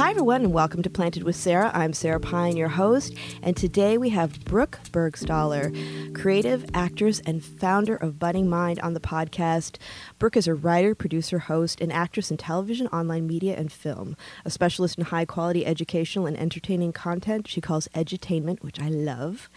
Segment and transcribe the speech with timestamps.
[0.00, 1.70] Hi, everyone, and welcome to Planted with Sara.
[1.74, 7.96] I'm Sara Pine, your host, and today we have Brooke Burghstahler, creative actress and founder
[7.96, 9.76] of Budding Mind on the podcast.
[10.18, 14.16] Brooke is a writer, producer, host, and actress in television, online media, and film.
[14.46, 19.50] A specialist in high quality educational and entertaining content she calls edutainment, which I love.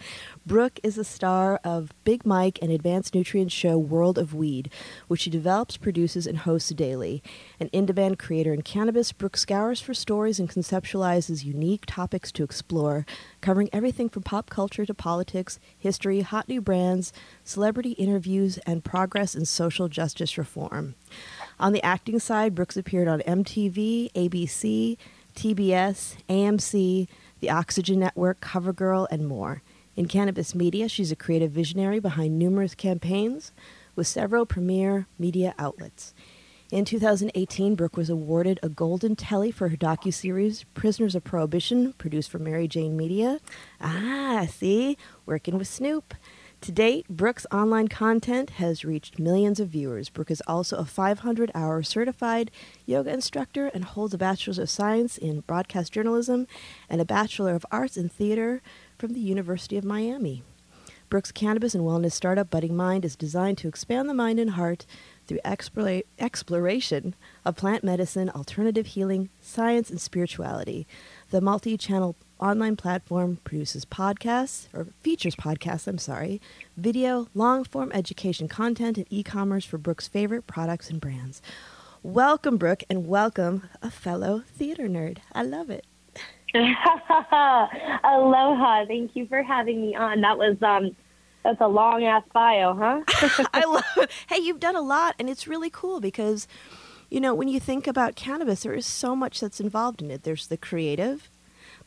[0.44, 4.70] Brooke is a star of Big Mike and Advanced Nutrients show World of Weed,
[5.08, 7.22] which she develops, produces, and hosts daily.
[7.58, 12.44] An in demand creator in cannabis, Brooke scours for stories and conceptualizes unique topics to
[12.44, 13.06] explore,
[13.40, 17.12] covering everything from pop culture to politics, history, hot new brands,
[17.44, 20.94] celebrity interviews, and progress in social justice reform.
[21.58, 24.96] On the acting side, Brooks appeared on MTV, ABC,
[25.34, 27.08] TBS, AMC,
[27.40, 29.62] The Oxygen Network, CoverGirl, and more.
[29.96, 33.52] In cannabis media, she's a creative visionary behind numerous campaigns
[33.94, 36.14] with several premier media outlets.
[36.70, 42.30] In 2018, Brooke was awarded a Golden Telly for her docuseries Prisoners of Prohibition, produced
[42.30, 43.38] for Merry Jane Media.
[43.82, 46.14] Ah, see, working with Snoop.
[46.62, 50.08] To date, Brooke's online content has reached millions of viewers.
[50.08, 52.50] Brooke is also a 500 hour certified
[52.86, 56.46] yoga instructor and holds a Bachelor's of Science in Broadcast Journalism
[56.88, 58.62] and a Bachelor of Arts in Theater
[58.96, 60.42] from the University of Miami.
[61.10, 64.86] Brooks Cannabis and Wellness startup Budding Mind is designed to expand the mind and heart
[65.26, 70.86] through explora- exploration of plant medicine, alternative healing, science, and spirituality.
[71.30, 76.40] The multi channel online platform produces podcasts, or features podcasts, I'm sorry,
[76.76, 81.40] video, long form education content, and e commerce for Brooks' favorite products and brands.
[82.02, 85.18] Welcome, Brooke, and welcome, a fellow theater nerd.
[85.32, 85.86] I love it.
[88.04, 88.84] Aloha.
[88.86, 90.20] Thank you for having me on.
[90.20, 90.94] That was um
[91.44, 93.02] that's a long ass bio, huh?
[93.54, 94.10] I love it.
[94.28, 96.48] Hey, you've done a lot and it's really cool because
[97.10, 100.24] you know, when you think about cannabis, there is so much that's involved in it.
[100.24, 101.30] There's the creative,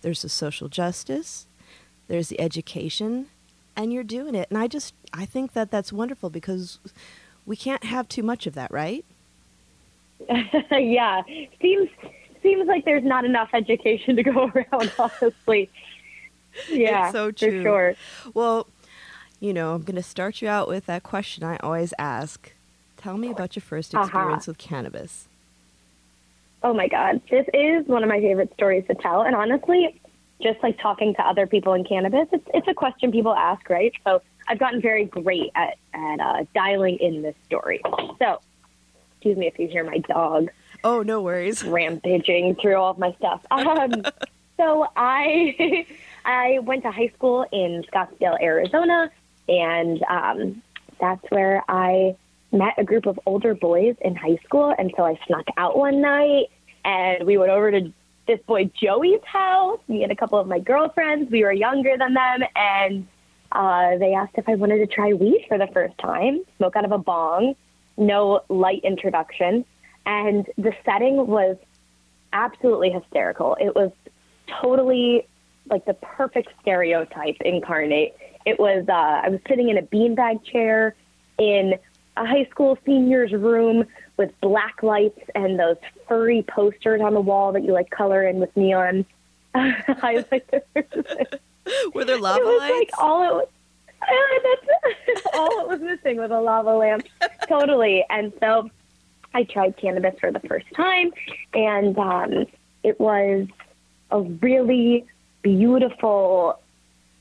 [0.01, 1.47] there's the social justice,
[2.07, 3.27] there's the education,
[3.75, 4.47] and you're doing it.
[4.49, 6.79] And I just I think that that's wonderful because
[7.45, 9.03] we can't have too much of that, right?
[10.71, 11.23] yeah.
[11.61, 11.89] Seems
[12.41, 15.69] seems like there's not enough education to go around, honestly.
[16.69, 17.57] Yeah, it's so true.
[17.57, 17.95] For sure.
[18.33, 18.67] Well,
[19.39, 22.51] you know, I'm going to start you out with that question I always ask.
[22.97, 24.03] Tell me about your first Uh-huh.
[24.05, 25.27] experience with cannabis.
[26.63, 27.21] Oh my God.
[27.29, 29.21] This is one of my favorite stories to tell.
[29.21, 30.01] And honestly,
[30.41, 33.93] just like talking to other people in cannabis, it's, it's a question people ask, right?
[34.03, 37.81] So I've gotten very great at, at uh, dialing in this story.
[38.19, 38.39] So,
[39.15, 40.49] excuse me if you hear my dog
[40.83, 41.63] Oh, no worries.
[41.63, 43.45] rampaging through all of my stuff.
[43.51, 44.03] Um,
[44.57, 45.85] so I
[46.25, 49.11] I went to high school in Scottsdale, Arizona,
[49.47, 50.61] and um,
[50.99, 52.15] that's where I
[52.51, 54.73] met a group of older boys in high school.
[54.77, 56.45] And so I snuck out one night,
[56.85, 57.93] and we went over to
[58.27, 59.79] this boy Joey's house.
[59.87, 61.31] Me and a couple of my girlfriends.
[61.31, 63.07] We were younger than them, and
[63.51, 66.85] uh, they asked if I wanted to try weed for the first time, smoke out
[66.85, 67.55] of a bong,
[67.97, 69.65] no light introduction
[70.07, 71.57] and the setting was
[72.31, 73.57] absolutely hysterical.
[73.59, 73.91] It was
[74.61, 75.27] totally
[75.69, 78.15] like the perfect stereotype incarnate.
[78.45, 80.95] It was uh, I was sitting in a beanbag chair
[81.37, 81.75] in
[82.15, 83.85] a high school senior's room
[84.17, 88.39] with black lights and those furry posters on the wall that you like color in
[88.39, 89.05] with neon
[89.55, 90.61] highlighters.
[91.93, 92.73] Were there lava it was lights?
[92.73, 93.47] like all it was.
[94.01, 94.55] Uh,
[95.05, 97.05] that's all it was missing was a lava lamp,
[97.49, 98.05] totally.
[98.09, 98.69] And so
[99.33, 101.11] I tried cannabis for the first time,
[101.53, 102.45] and um,
[102.83, 103.47] it was
[104.11, 105.05] a really
[105.55, 106.59] beautiful,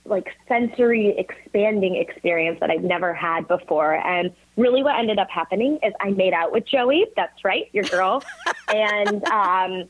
[0.04, 3.94] like sensory expanding experience that I've never had before.
[3.94, 7.06] And really, what ended up happening is I made out with Joey.
[7.14, 8.24] That's right, your girl.
[8.74, 9.88] and um,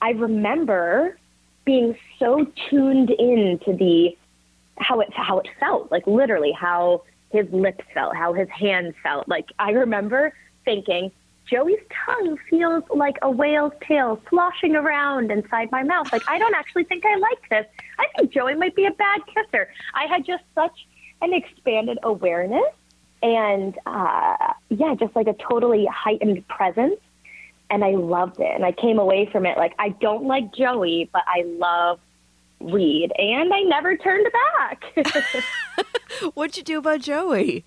[0.00, 1.16] I remember
[1.64, 4.16] being so tuned in to the
[4.78, 9.28] how it how it felt, like literally how his lips felt, how his hands felt.
[9.28, 10.32] Like I remember
[10.64, 11.12] thinking,
[11.50, 16.12] Joey's tongue feels like a whale's tail sloshing around inside my mouth.
[16.12, 17.66] Like I don't actually think I like this.
[17.98, 19.68] I think Joey might be a bad kisser.
[19.94, 20.86] I had just such
[21.20, 22.72] an expanded awareness
[23.22, 27.00] and uh, yeah, just like a totally heightened presence.
[27.70, 28.54] And I loved it.
[28.54, 31.98] And I came away from it like I don't like Joey, but I love
[32.60, 34.26] weed, and I never turned
[34.56, 34.84] back.
[36.34, 37.64] What'd you do about Joey?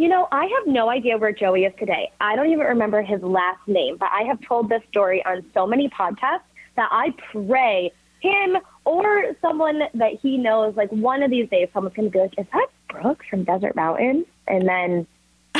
[0.00, 2.10] You know, I have no idea where Joey is today.
[2.22, 5.66] I don't even remember his last name, but I have told this story on so
[5.66, 6.40] many podcasts
[6.76, 8.56] that I pray him
[8.86, 12.32] or someone that he knows, like one of these days, someone's going to be like,
[12.38, 14.24] is that Brooke from Desert Mountain?
[14.48, 15.06] And then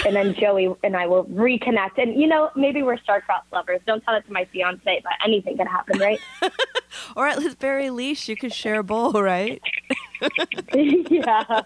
[0.04, 1.98] and then Joey and I will reconnect.
[1.98, 3.80] And you know, maybe we're star-crossed lovers.
[3.86, 6.20] Don't tell it to my fiance, but anything can happen, right?
[7.16, 9.62] or at the very least, you could share a bowl, right?
[10.74, 11.62] yeah,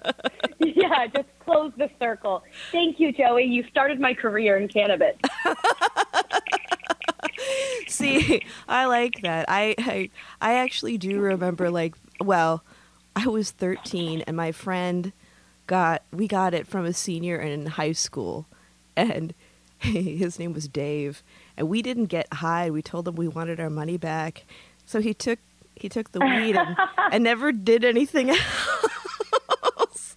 [0.60, 1.06] yeah.
[1.08, 2.44] Just close the circle.
[2.70, 3.44] Thank you, Joey.
[3.44, 5.16] You started my career in cannabis.
[7.88, 9.46] See, I like that.
[9.48, 10.10] I, I
[10.40, 12.62] I actually do remember like well,
[13.16, 15.12] I was 13 and my friend
[15.66, 18.46] got we got it from a senior in high school
[18.96, 19.34] and
[19.78, 21.22] his name was Dave
[21.56, 22.70] and we didn't get high.
[22.70, 24.44] We told him we wanted our money back.
[24.86, 25.38] So he took
[25.76, 26.76] he took the weed and,
[27.12, 28.30] and never did anything
[29.76, 30.16] else.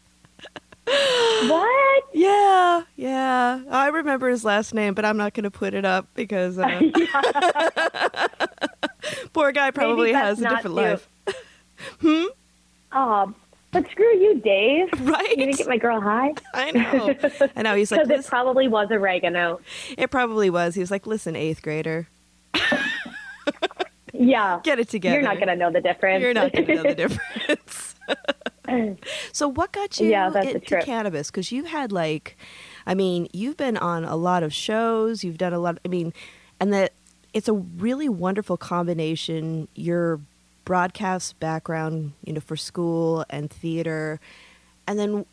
[0.85, 2.03] What?
[2.13, 3.61] Yeah, yeah.
[3.69, 6.81] I remember his last name, but I'm not going to put it up because uh,
[9.33, 11.09] poor guy probably has a different life.
[11.99, 12.25] hmm.
[12.93, 13.33] Oh,
[13.71, 14.89] but screw you, Dave.
[15.01, 15.27] Right?
[15.37, 16.33] You didn't get my girl high.
[16.53, 17.15] I know.
[17.55, 17.75] I know.
[17.75, 19.59] He's like, because it probably was oregano.
[19.97, 20.73] It probably was.
[20.73, 22.07] He was like, listen, eighth grader.
[24.13, 24.61] yeah.
[24.63, 25.15] Get it together.
[25.15, 26.21] You're not going to know the difference.
[26.23, 27.95] You're not going to know the difference.
[29.31, 31.29] so, what got you yeah, that's into cannabis?
[31.29, 32.37] Because you've had like,
[32.85, 35.23] I mean, you've been on a lot of shows.
[35.23, 35.77] You've done a lot.
[35.85, 36.13] I mean,
[36.59, 36.93] and that
[37.33, 39.67] it's a really wonderful combination.
[39.75, 40.19] Your
[40.67, 44.19] broadcast background, you know, for school and theater,
[44.85, 45.25] and then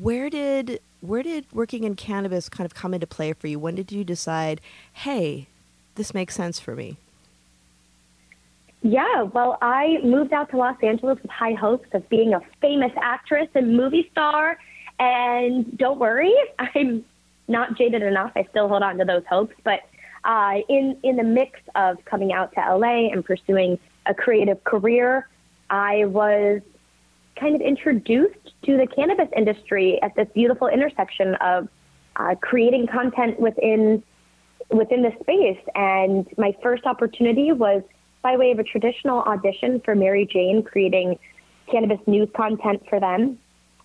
[0.00, 3.60] where did where did working in cannabis kind of come into play for you?
[3.60, 4.60] When did you decide,
[4.92, 5.46] hey,
[5.94, 6.96] this makes sense for me?
[8.82, 12.92] Yeah, well, I moved out to Los Angeles with high hopes of being a famous
[13.00, 14.58] actress and movie star.
[14.98, 17.04] And don't worry, I'm
[17.46, 18.32] not jaded enough.
[18.34, 19.54] I still hold on to those hopes.
[19.62, 19.82] But
[20.24, 25.28] uh, in in the mix of coming out to LA and pursuing a creative career,
[25.68, 26.60] I was
[27.38, 31.68] kind of introduced to the cannabis industry at this beautiful intersection of
[32.16, 34.02] uh, creating content within
[34.70, 35.58] within the space.
[35.74, 37.82] And my first opportunity was
[38.22, 41.18] by way of a traditional audition for Merry Jane, creating
[41.70, 43.38] cannabis news content for them.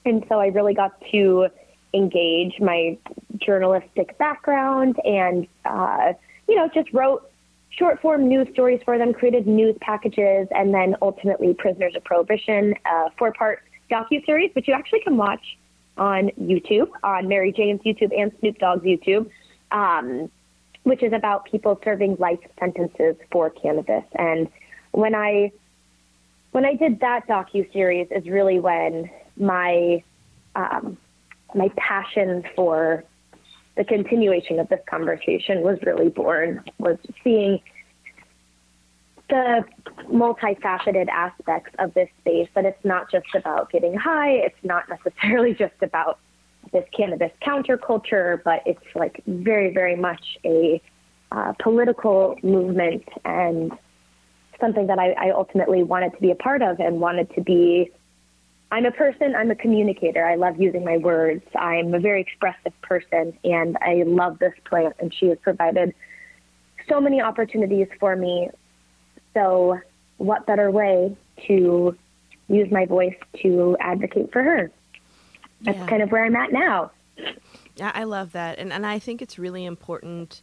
[0.05, 1.47] And so I really got to
[1.93, 2.97] engage my
[3.37, 6.13] journalistic background and, uh,
[6.47, 7.31] you know, just wrote
[7.77, 12.73] short form news stories for them, created news packages, and then ultimately Prisoners of Prohibition,
[12.85, 15.57] a four part docu series, which you actually can watch
[15.97, 19.29] on YouTube, on Merry Jane's YouTube and Snoop Dogg's YouTube.
[19.71, 20.29] Um,
[20.85, 24.03] which is about people serving life sentences for cannabis.
[24.13, 24.47] And
[24.91, 25.51] when I
[26.51, 30.03] when I did that docu series is really when my
[30.55, 30.95] um,
[31.55, 33.03] my passion for
[33.77, 36.63] the continuation of this conversation was really born.
[36.79, 37.59] Was seeing
[39.29, 39.63] the
[40.11, 42.47] multifaceted aspects of this space.
[42.55, 44.31] That it's not just about getting high.
[44.31, 46.19] It's not necessarily just about
[46.71, 50.81] this cannabis counterculture, but it's like very, very much a
[51.31, 53.71] uh, political movement and
[54.59, 57.91] something that I, I ultimately wanted to be a part of and wanted to be.
[58.71, 60.25] I'm a person, I'm a communicator.
[60.25, 61.43] I love using my words.
[61.55, 65.93] I'm a very expressive person, and I love this plant, and she has provided
[66.89, 68.49] so many opportunities for me.
[69.33, 69.79] So,
[70.17, 71.15] what better way
[71.47, 71.97] to
[72.47, 74.71] use my voice to advocate for her?
[75.61, 75.87] That's yeah.
[75.87, 76.91] kind of where I'm at now.
[77.75, 80.41] Yeah, I love that, and and I think it's really important,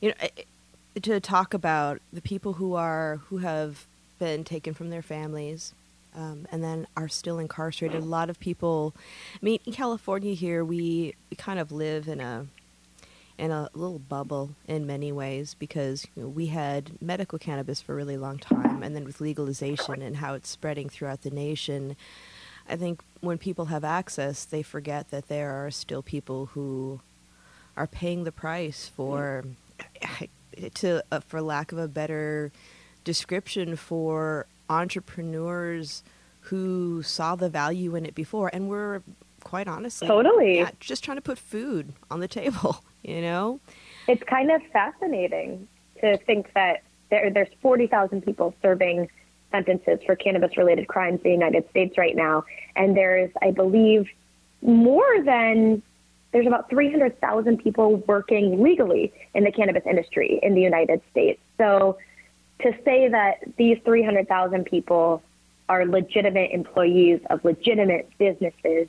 [0.00, 3.86] you know, eh, eh, to talk about the people who are who have
[4.18, 5.74] been taken from their families,
[6.16, 8.02] um, and then are still incarcerated.
[8.02, 8.94] A lot of people,
[9.34, 12.46] I mean, in California here, we, we kind of live in a
[13.38, 17.92] in a little bubble in many ways because you know, we had medical cannabis for
[17.92, 21.96] a really long time, and then with legalization and how it's spreading throughout the nation
[22.68, 27.00] I think when people have access, they forget that there are still people who
[27.76, 29.44] are paying the price for,
[30.74, 32.50] to uh, for lack of a better
[33.04, 36.02] description, for entrepreneurs
[36.40, 39.02] who saw the value in it before and were
[39.42, 42.82] quite honestly totally yeah, just trying to put food on the table.
[43.02, 43.60] You know,
[44.08, 45.68] it's kind of fascinating
[46.00, 49.08] to think that there, there's forty thousand people serving
[49.50, 52.44] sentences for cannabis related crimes in the United States right now.
[52.74, 54.08] And there's, I believe,
[54.62, 55.82] more than
[56.32, 61.40] there's about 300,000 people working legally in the cannabis industry in the United States.
[61.56, 61.96] So
[62.60, 65.22] to say that these 300,000 people
[65.68, 68.88] are legitimate employees of legitimate businesses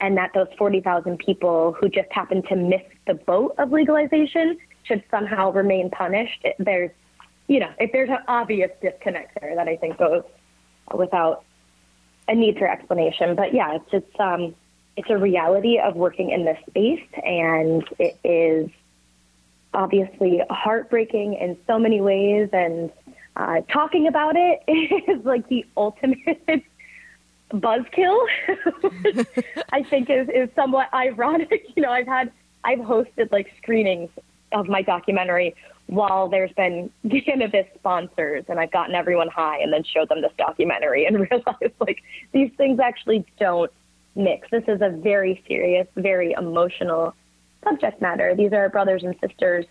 [0.00, 5.02] and that those 40,000 people who just happen to miss the boat of legalization should
[5.10, 6.90] somehow remain punished, there's
[7.48, 10.22] you know, if there's an obvious disconnect there that I think goes
[10.94, 11.44] without
[12.28, 13.34] a need for explanation.
[13.34, 14.54] But yeah, it's it's um,
[14.96, 18.70] it's a reality of working in this space, and it is
[19.74, 22.48] obviously heartbreaking in so many ways.
[22.52, 22.90] And
[23.36, 24.62] uh, talking about it
[25.08, 26.18] is like the ultimate
[27.52, 28.26] buzzkill.
[29.72, 31.66] I think is is somewhat ironic.
[31.74, 32.32] You know, I've had
[32.64, 34.10] I've hosted like screenings
[34.52, 35.54] of my documentary
[35.88, 36.90] while there's been
[37.24, 41.74] cannabis sponsors and I've gotten everyone high and then showed them this documentary and realized
[41.80, 43.72] like these things actually don't
[44.14, 44.48] mix.
[44.50, 47.14] This is a very serious, very emotional
[47.68, 48.34] subject matter.
[48.34, 49.66] These are brothers and sisters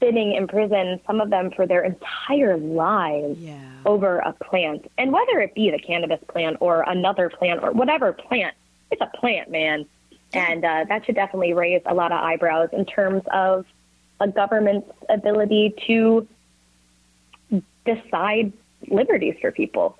[0.00, 3.58] sitting in prison, some of them for their entire lives Yeah.
[3.86, 4.90] over a plant.
[4.98, 8.54] And whether it be the cannabis plant or another plant or whatever plant,
[8.90, 9.86] it's a plant, man.
[10.32, 13.64] And uh, that should definitely raise a lot of eyebrows in terms of
[14.20, 16.26] a government's ability to
[17.84, 18.52] decide
[18.88, 19.96] liberties for people.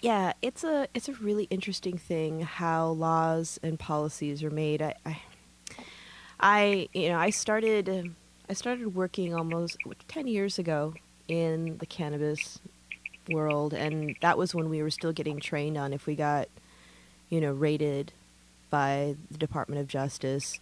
[0.00, 4.82] Yeah, it's a it's a really interesting thing how laws and policies are made.
[4.82, 5.20] I, I,
[6.42, 8.14] I you know, I started
[8.50, 10.94] I started working almost ten years ago
[11.28, 12.58] in the cannabis
[13.30, 16.48] world, and that was when we were still getting trained on if we got,
[17.30, 18.12] you know, raided
[18.70, 20.58] by the Department of Justice.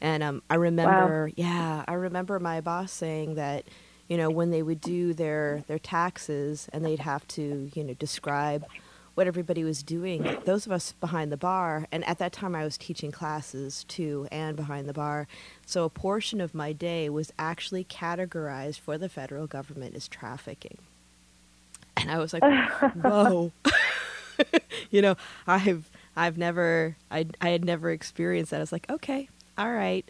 [0.00, 3.64] And um, I remember, yeah, I remember my boss saying that,
[4.08, 7.94] you know, when they would do their their taxes and they'd have to, you know,
[7.94, 8.64] describe
[9.14, 10.38] what everybody was doing.
[10.44, 14.26] Those of us behind the bar, and at that time I was teaching classes too,
[14.30, 15.26] and behind the bar.
[15.66, 20.78] So a portion of my day was actually categorized for the federal government as trafficking.
[21.96, 22.42] And I was like,
[22.94, 23.52] whoa.
[24.90, 28.58] you know, I've I've never I I had never experienced that.
[28.58, 30.08] I was like, okay, all right.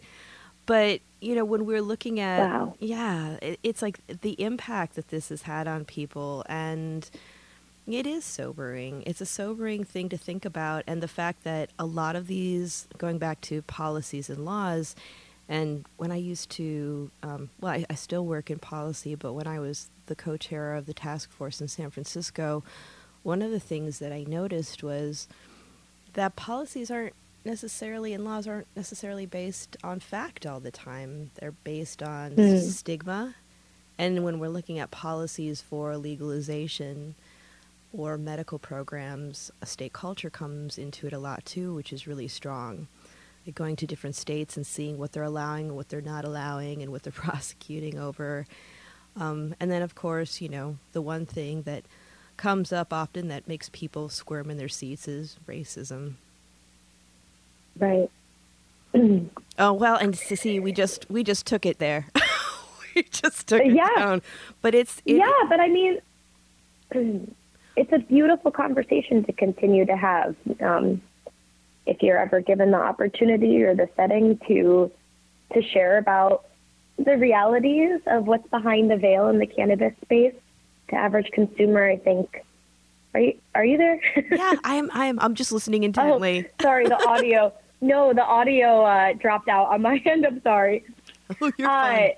[0.65, 2.75] But you know, when we're looking at Wow.
[2.79, 7.09] yeah, it, it's like the impact that this has had on people and
[7.87, 9.03] it is sobering.
[9.05, 12.87] It's a sobering thing to think about, and the fact that a lot of these,
[12.97, 14.95] going back to policies and laws,
[15.49, 19.47] and when I used to, um, well, I, I still work in policy, but when
[19.47, 22.63] I was the co chair of the task force in San Francisco,
[23.23, 25.27] one of the things that I noticed was
[26.13, 31.31] that policies aren't necessarily and laws aren't necessarily based on fact all the time.
[31.35, 32.57] They're based on Hmm.
[32.57, 33.35] stigma.
[33.97, 37.15] And when we're looking at policies for legalization
[37.93, 42.27] or medical programs, a state culture comes into it a lot too, which is really
[42.27, 42.87] strong.
[43.45, 46.81] Like going to different states and seeing what they're allowing and what they're not allowing
[46.81, 48.45] and what they're prosecuting over.
[49.19, 51.83] Um, and then, of course, you know, the one thing that
[52.37, 56.13] comes up often that makes people squirm in their seats is racism.
[57.79, 58.09] Right.
[59.59, 62.07] Oh well, and see, we just we just took it there.
[62.95, 63.89] we just took it Yeah.
[63.95, 64.21] down.
[64.61, 65.99] But it's it, yeah, but I mean,
[67.75, 70.35] it's a beautiful conversation to continue to have.
[70.61, 71.01] Um,
[71.85, 74.91] if you're ever given the opportunity or the setting to
[75.53, 76.45] to share about
[76.97, 80.33] the realities of what's behind the veil in the cannabis space
[80.89, 82.43] to average consumer, I think.
[83.13, 83.99] Are you are you there?
[84.31, 84.89] yeah, I am.
[84.93, 85.19] I am.
[85.19, 86.45] I'm just listening intently.
[86.47, 87.51] oh, sorry, the audio.
[87.81, 90.25] No, the audio uh, dropped out on my end.
[90.25, 90.83] I'm sorry.
[91.41, 92.11] Oh, you're Uh, fine.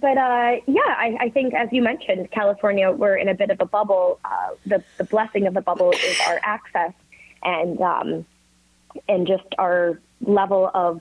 [0.00, 3.60] But uh, yeah, I, I think as you mentioned, California, we're in a bit of
[3.60, 4.18] a bubble.
[4.24, 6.92] Uh, the the blessing of the bubble is our access
[7.42, 8.26] and um,
[9.08, 11.00] and just our level of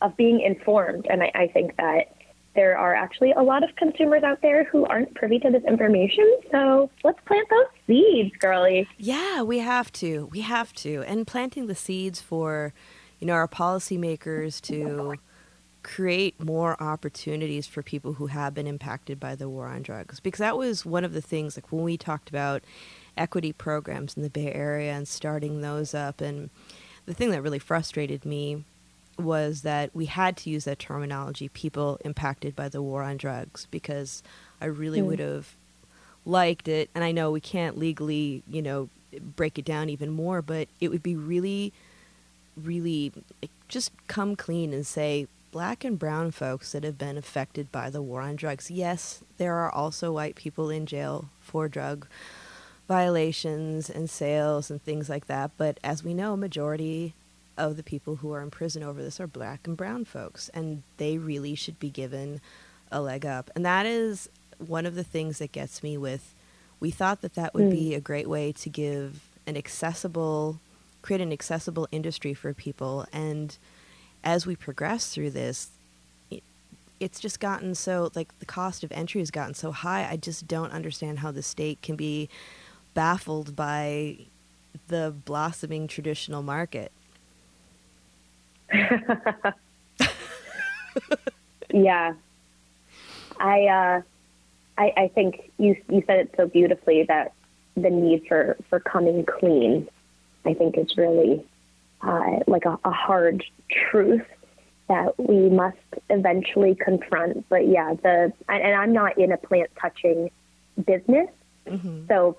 [0.00, 1.06] of being informed.
[1.08, 2.16] And I, I think that
[2.54, 6.38] there are actually a lot of consumers out there who aren't privy to this information.
[6.50, 8.88] So let's plant those seeds, girly.
[8.98, 10.26] Yeah, we have to.
[10.32, 11.04] We have to.
[11.06, 12.74] And planting the seeds for,
[13.20, 15.18] you know, our policymakers to
[15.82, 20.20] create more opportunities for people who have been impacted by the war on drugs.
[20.20, 22.62] Because that was one of the things, like when we talked about
[23.16, 26.20] equity programs in the Bay Area and starting those up.
[26.20, 26.50] And
[27.06, 28.64] the thing that really frustrated me
[29.18, 33.66] was that we had to use that terminology, people impacted by the war on drugs,
[33.70, 34.22] because
[34.60, 35.06] I really Mm.
[35.06, 35.56] would have
[36.24, 36.90] liked it.
[36.94, 38.88] And I know we can't legally, you know,
[39.36, 41.72] break it down even more, but it would be really,
[42.56, 47.70] really like, just come clean and say black and brown folks that have been affected
[47.72, 48.70] by the war on drugs.
[48.70, 52.06] Yes, there are also white people in jail for drug
[52.88, 57.14] violations and sales and things like that, but as we know, majority
[57.56, 60.82] of the people who are in prison over this are black and brown folks, and
[60.96, 62.40] they really should be given
[62.90, 63.50] a leg up.
[63.54, 64.28] And that is
[64.58, 66.34] one of the things that gets me with
[66.80, 67.70] we thought that that would Mm.
[67.70, 70.58] be a great way to give an accessible
[71.02, 73.56] create an accessible industry for people and
[74.24, 75.70] as we progress through this
[76.30, 76.42] it,
[76.98, 80.46] it's just gotten so like the cost of entry has gotten so high i just
[80.46, 82.28] don't understand how the state can be
[82.94, 84.16] baffled by
[84.88, 86.92] the blossoming traditional market
[91.72, 92.14] yeah.
[93.38, 94.02] I, uh,
[94.76, 97.32] I, I think you, you said it so beautifully that
[97.76, 99.88] the need for, for coming clean,
[100.44, 101.44] I think is really
[102.02, 103.44] uh, like a, a hard
[103.90, 104.26] truth
[104.88, 105.76] that we must
[106.08, 107.48] eventually confront.
[107.48, 110.30] But yeah, the and I'm not in a plant touching
[110.84, 111.28] business,
[111.66, 112.06] mm-hmm.
[112.08, 112.36] so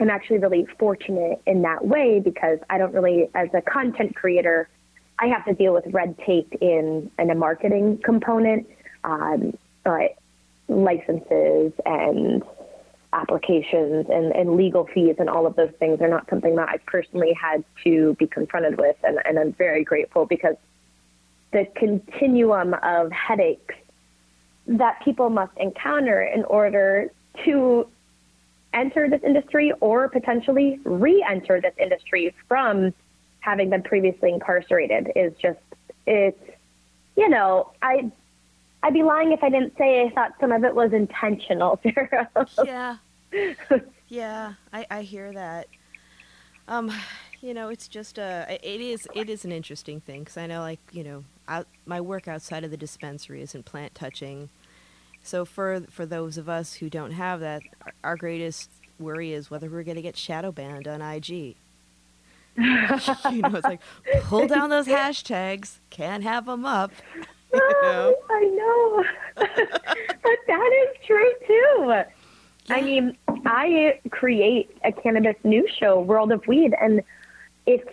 [0.00, 4.68] I'm actually really fortunate in that way because I don't really, as a content creator,
[5.20, 8.66] I have to deal with red tape in in a marketing component,
[9.04, 10.16] um, but
[10.68, 12.42] licenses and
[13.14, 16.78] applications and, and legal fees and all of those things are not something that I
[16.78, 20.56] personally had to be confronted with, and, and I'm very grateful because
[21.52, 23.74] the continuum of headaches
[24.66, 27.10] that people must encounter in order
[27.44, 27.86] to
[28.72, 32.92] enter this industry or potentially re-enter this industry from
[33.40, 35.60] having been previously incarcerated is just
[36.06, 36.40] it's
[37.16, 38.10] you know I
[38.82, 41.80] I'd be lying if I didn't say I thought some of it was intentional.
[42.64, 42.96] yeah,
[44.08, 45.68] yeah, I I hear that.
[46.66, 46.90] Um,
[47.40, 50.60] you know, it's just a it is it is an interesting thing because I know
[50.60, 54.48] like you know out, my work outside of the dispensary isn't plant touching.
[55.22, 57.62] So for for those of us who don't have that,
[58.02, 61.30] our greatest worry is whether we're going to get shadow banned on IG.
[61.30, 61.56] you
[62.56, 63.80] know, it's like
[64.22, 66.92] pull down those hashtags, can't have them up.
[67.54, 68.16] You know?
[68.30, 69.04] I know,
[69.36, 72.02] but that is true too.
[72.70, 77.02] I mean, I create a cannabis news show, World of Weed, and
[77.66, 77.86] it's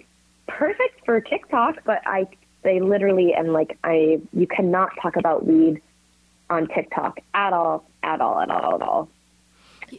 [0.47, 2.27] perfect for TikTok, but I
[2.63, 5.81] they literally and like I you cannot talk about weed
[6.49, 9.09] on TikTok at all, at all, at all, at all.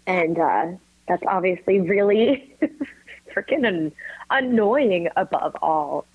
[0.07, 0.67] And uh,
[1.09, 2.55] that's obviously really
[3.35, 3.93] freaking an-
[4.31, 6.07] annoying above all.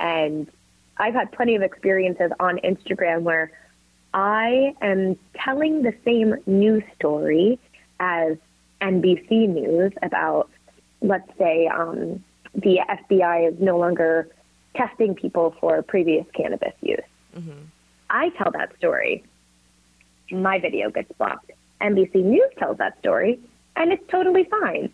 [0.00, 0.50] And
[0.96, 3.52] I've had plenty of experiences on Instagram where
[4.14, 7.58] I am telling the same news story
[8.00, 8.36] as
[8.80, 10.50] NBC News about,
[11.00, 12.22] let's say, um,
[12.54, 14.28] the FBI is no longer
[14.74, 16.98] testing people for previous cannabis use.
[17.36, 17.62] Mm-hmm.
[18.10, 19.24] I tell that story.
[20.30, 21.50] My video gets blocked.
[21.80, 23.40] NBC News tells that story,
[23.76, 24.92] and it's totally fine.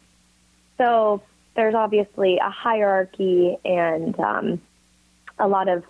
[0.79, 1.23] So
[1.55, 4.61] there's obviously a hierarchy and um,
[5.39, 5.85] a lot of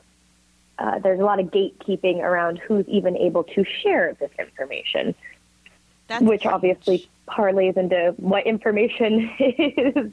[0.79, 5.15] uh, there's a lot of gatekeeping around who's even able to share this information,
[6.09, 10.13] That's which obviously parlays into what information is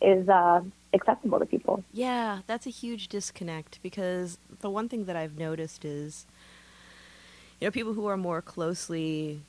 [0.00, 1.84] is uh, accessible to people.
[1.92, 6.26] Yeah, that's a huge disconnect because the one thing that I've noticed is,
[7.60, 9.40] you know, people who are more closely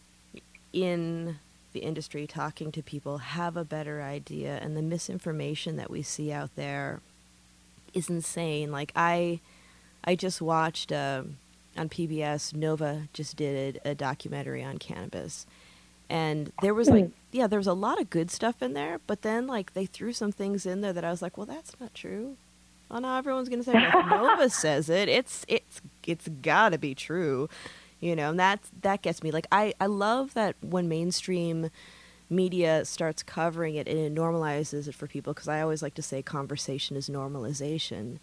[0.74, 1.40] in
[1.74, 6.32] the industry talking to people have a better idea, and the misinformation that we see
[6.32, 7.02] out there
[7.94, 8.72] is insane.
[8.72, 9.40] Like I,
[10.04, 11.24] I just watched uh,
[11.78, 12.54] on PBS.
[12.54, 15.46] Nova just did a documentary on cannabis,
[16.10, 19.22] and there was like yeah there was a lot of good stuff in there but
[19.22, 21.94] then like they threw some things in there that i was like well that's not
[21.94, 22.38] true.
[22.92, 25.10] Oh no everyone's gonna say well, nova says it.
[25.10, 27.50] It's it's it's gotta be true.
[28.00, 31.72] You know and that that gets me like i i love that when mainstream
[32.30, 36.02] media starts covering it and it normalizes it for people because i always like to
[36.02, 38.20] say conversation is normalization.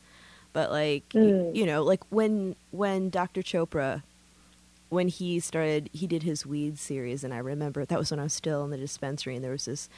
[0.52, 1.26] But like mm.
[1.26, 4.02] you, you know like when when dr chopra
[4.92, 8.24] when he started, he did his weed series, and I remember that was when I
[8.24, 9.88] was still in the dispensary, and there was this.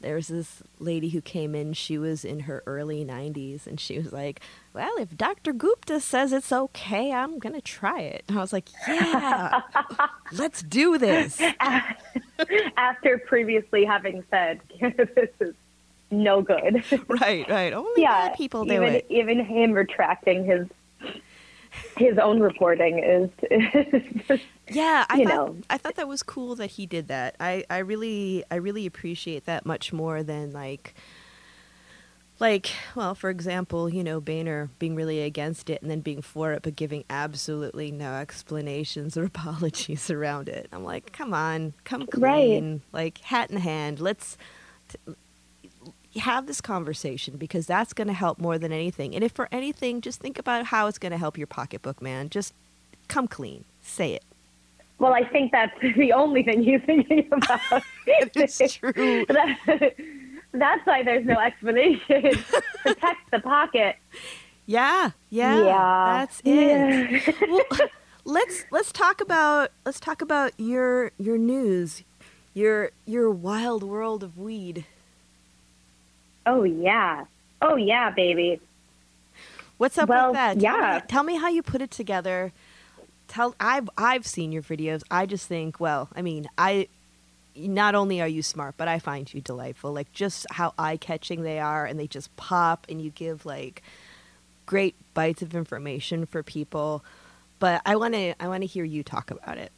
[0.00, 1.74] There was this lady who came in.
[1.74, 4.40] She was in her early 90s, and she was like,
[4.72, 5.52] "Well, if Dr.
[5.52, 9.60] Gupta says it's okay, I'm gonna try it." And I was like, "Yeah,
[10.32, 11.38] let's do this."
[12.78, 15.54] After previously having said, "This is
[16.10, 17.74] no good." right, right.
[17.74, 19.06] Only yeah, bad people do even, it.
[19.10, 20.66] Even him retracting his
[21.96, 23.30] his own reporting is,
[24.28, 25.56] just, yeah I thought, know.
[25.68, 27.36] I thought that was cool that he did that.
[27.40, 30.94] I, I really I really appreciate that much more than like
[32.38, 36.52] like well for example you know Boehner being really against it and then being for
[36.52, 40.68] it but giving absolutely no explanations or apologies around it.
[40.72, 42.80] I'm like come on come clean right.
[42.92, 44.00] like hat in hand.
[44.00, 44.36] Let's
[44.88, 45.14] t-
[46.18, 49.14] have this conversation because that's going to help more than anything.
[49.14, 52.28] And if for anything, just think about how it's going to help your pocketbook, man.
[52.28, 52.52] Just
[53.06, 53.64] come clean.
[53.80, 54.24] Say it.
[54.98, 57.82] Well, I think that's the only thing you're thinking about.
[58.06, 59.24] it's true.
[59.28, 59.94] that,
[60.52, 62.32] that's why there's no explanation.
[62.82, 63.96] Protect the pocket.
[64.66, 66.18] Yeah, yeah, yeah.
[66.18, 67.24] That's it.
[67.26, 67.32] Yeah.
[67.48, 67.88] well,
[68.24, 72.04] let's let's talk about let's talk about your your news,
[72.54, 74.84] your your wild world of weed.
[76.46, 77.24] Oh yeah.
[77.62, 78.60] Oh yeah, baby.
[79.78, 80.60] What's up Well, with that?
[80.60, 80.94] Tell yeah.
[80.96, 82.52] me, tell me how you put it together.
[83.28, 85.02] Tell I've I've seen your videos.
[85.10, 86.88] I just think, well, I mean, I
[87.56, 89.92] not only are you smart, but I find you delightful.
[89.92, 93.82] Like just how eye catching they are, and they just pop, and you give like
[94.66, 97.04] great bites of information for people.
[97.58, 99.72] But I want to I want to hear you talk about it.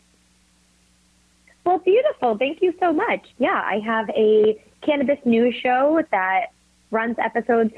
[1.64, 2.36] Well, beautiful.
[2.38, 3.26] Thank you so much.
[3.38, 6.46] Yeah, I have a cannabis news show that
[6.90, 7.72] runs episodes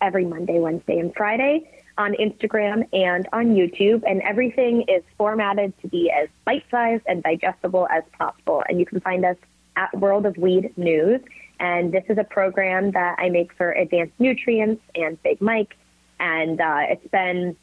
[0.00, 5.88] every Monday, Wednesday, and Friday on Instagram and on YouTube, and everything is formatted to
[5.88, 8.62] be as bite sized and digestible as possible.
[8.68, 9.36] And you can find us
[9.76, 11.20] at World of Weed News.
[11.58, 15.74] And this is a program that I make for Advanced Nutrients and Big Mike.
[16.20, 17.56] And uh, it's been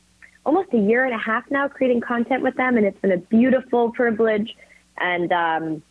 [0.45, 3.17] almost a year and a half now creating content with them, and it's been a
[3.17, 4.55] beautiful privilege.
[4.97, 5.83] And um,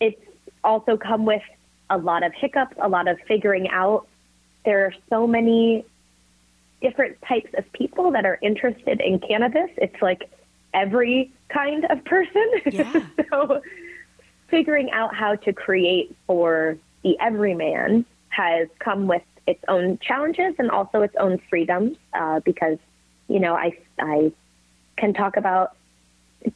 [0.00, 0.20] it's
[0.62, 1.42] also come with
[1.90, 4.06] a lot of hiccups, a lot of figuring out.
[4.64, 5.84] There are so many
[6.80, 9.70] different types of people that are interested in cannabis.
[9.76, 10.30] It's like
[10.74, 12.46] every kind of person.
[12.70, 13.06] Yeah.
[13.30, 13.62] so
[14.48, 20.70] figuring out how to create for the everyman has come with its own challenges and
[20.70, 22.78] also its own freedoms uh, because,
[23.28, 24.32] you know, I, I
[24.96, 25.74] can talk about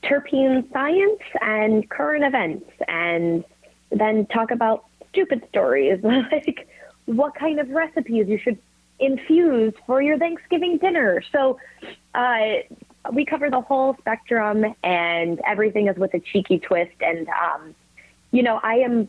[0.02, 3.44] terpene science and current events and
[3.90, 6.68] then talk about stupid stories like
[7.06, 8.58] what kind of recipes you should
[8.98, 11.22] infuse for your Thanksgiving dinner.
[11.32, 11.58] So
[12.14, 12.38] uh,
[13.12, 16.94] we cover the whole spectrum and everything is with a cheeky twist.
[17.00, 17.74] And, um,
[18.30, 19.08] you know, I am,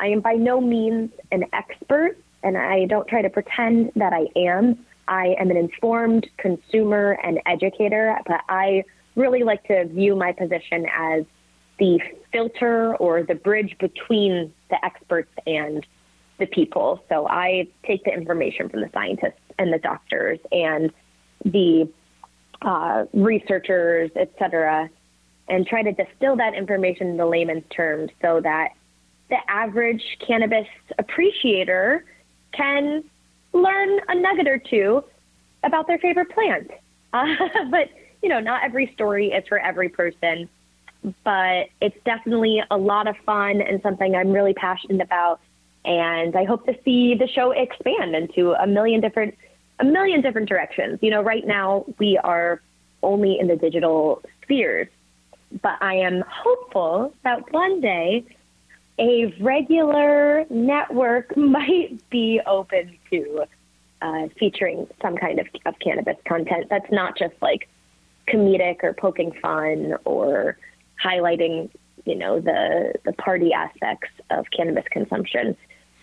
[0.00, 4.26] I am by no means an expert and I don't try to pretend that I
[4.36, 4.84] am.
[5.06, 8.84] I am an informed consumer and educator, but I
[9.14, 11.24] really like to view my position as
[11.78, 12.00] the
[12.32, 15.86] filter or the bridge between the experts and
[16.38, 17.02] the people.
[17.08, 20.92] So I take the information from the scientists and the doctors and
[21.44, 21.88] the
[22.62, 24.88] uh, researchers, et cetera,
[25.48, 28.70] and try to distill that information into layman's terms so that
[29.30, 30.66] the average cannabis
[30.98, 32.04] appreciator
[32.52, 33.04] can
[33.52, 35.02] learn a nugget or two
[35.64, 36.70] about their favorite plant.
[37.14, 37.24] Uh,
[37.70, 37.88] but,
[38.22, 40.46] you know, not every story is for every person,
[41.24, 45.40] but it's definitely a lot of fun and something I'm really passionate about.
[45.84, 49.34] And I hope to see the show expand into a million different
[49.80, 50.98] a million different directions.
[51.02, 52.60] You know, right now we are
[53.02, 54.88] only in the digital spheres,
[55.62, 58.24] but I am hopeful that one day
[58.98, 63.44] a regular network might be open to
[64.02, 67.68] uh, featuring some kind of, of cannabis content that's not just like
[68.28, 70.56] comedic or poking fun or
[71.02, 71.70] highlighting,
[72.04, 75.56] you know, the the party aspects of cannabis consumption.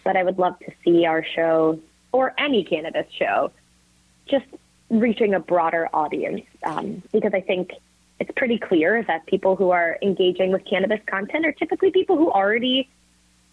[0.03, 1.79] But I would love to see our show
[2.11, 3.51] or any cannabis show
[4.27, 4.45] just
[4.89, 7.71] reaching a broader audience um, because I think
[8.19, 12.31] it's pretty clear that people who are engaging with cannabis content are typically people who
[12.31, 12.89] already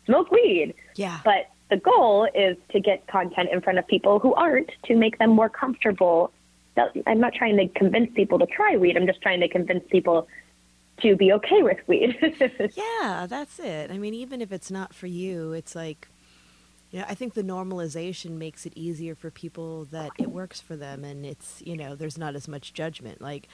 [0.07, 0.74] smoke weed.
[0.94, 1.20] Yeah.
[1.24, 5.18] But the goal is to get content in front of people who aren't to make
[5.18, 6.33] them more comfortable.
[7.07, 8.96] I'm not trying to convince people to try weed.
[8.96, 10.28] I'm just trying to convince people
[11.00, 12.16] to be okay with weed.
[12.76, 13.90] Yeah, that's it.
[13.90, 16.09] I mean, even if it's not for you, it's like,
[16.90, 20.76] you know, I think the normalization makes it easier for people that it works for
[20.76, 23.20] them, and it's, you know, there's not as much judgment.
[23.20, 23.48] Like,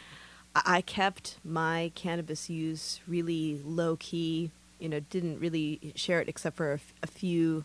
[0.55, 4.51] I kept my cannabis use really low key.
[4.81, 7.65] You know, didn't really share it except for a, f- a few,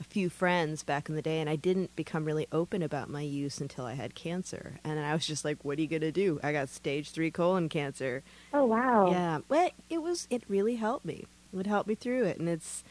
[0.00, 3.20] a few friends back in the day, and I didn't become really open about my
[3.20, 4.80] use until I had cancer.
[4.82, 6.40] And I was just like, "What are you gonna do?
[6.42, 8.22] I got stage three colon cancer."
[8.54, 9.10] oh wow.
[9.10, 11.26] Yeah, but it was it really helped me.
[11.56, 12.82] It helped me through it, and it's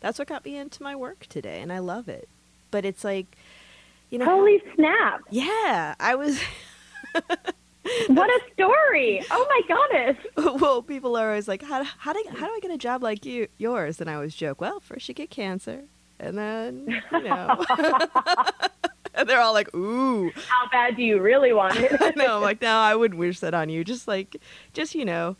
[0.00, 2.28] that's what got me into my work today, and I love it.
[2.70, 3.26] But it's like,
[4.10, 5.20] you know, Holy snap.
[5.30, 6.40] yeah, I was.
[8.08, 9.22] What a story.
[9.30, 9.60] Oh my
[9.92, 10.16] goodness.
[10.60, 13.26] well, people are always like, how how do how do I get a job like
[13.26, 14.00] you yours?
[14.00, 15.82] And I always joke, well, first you get cancer,
[16.18, 17.64] and then you know,
[19.14, 20.30] and they're all like, ooh.
[20.48, 21.92] How bad do you really want it?
[22.16, 22.36] no.
[22.36, 23.84] I'm like, no, I wouldn't wish that on you.
[23.84, 24.36] Just like,
[24.72, 25.36] just you know,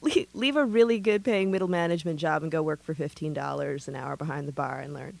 [0.00, 3.96] leave, a really good paying middle management job and go work for fifteen dollars an
[3.96, 5.18] hour behind the bar and learn.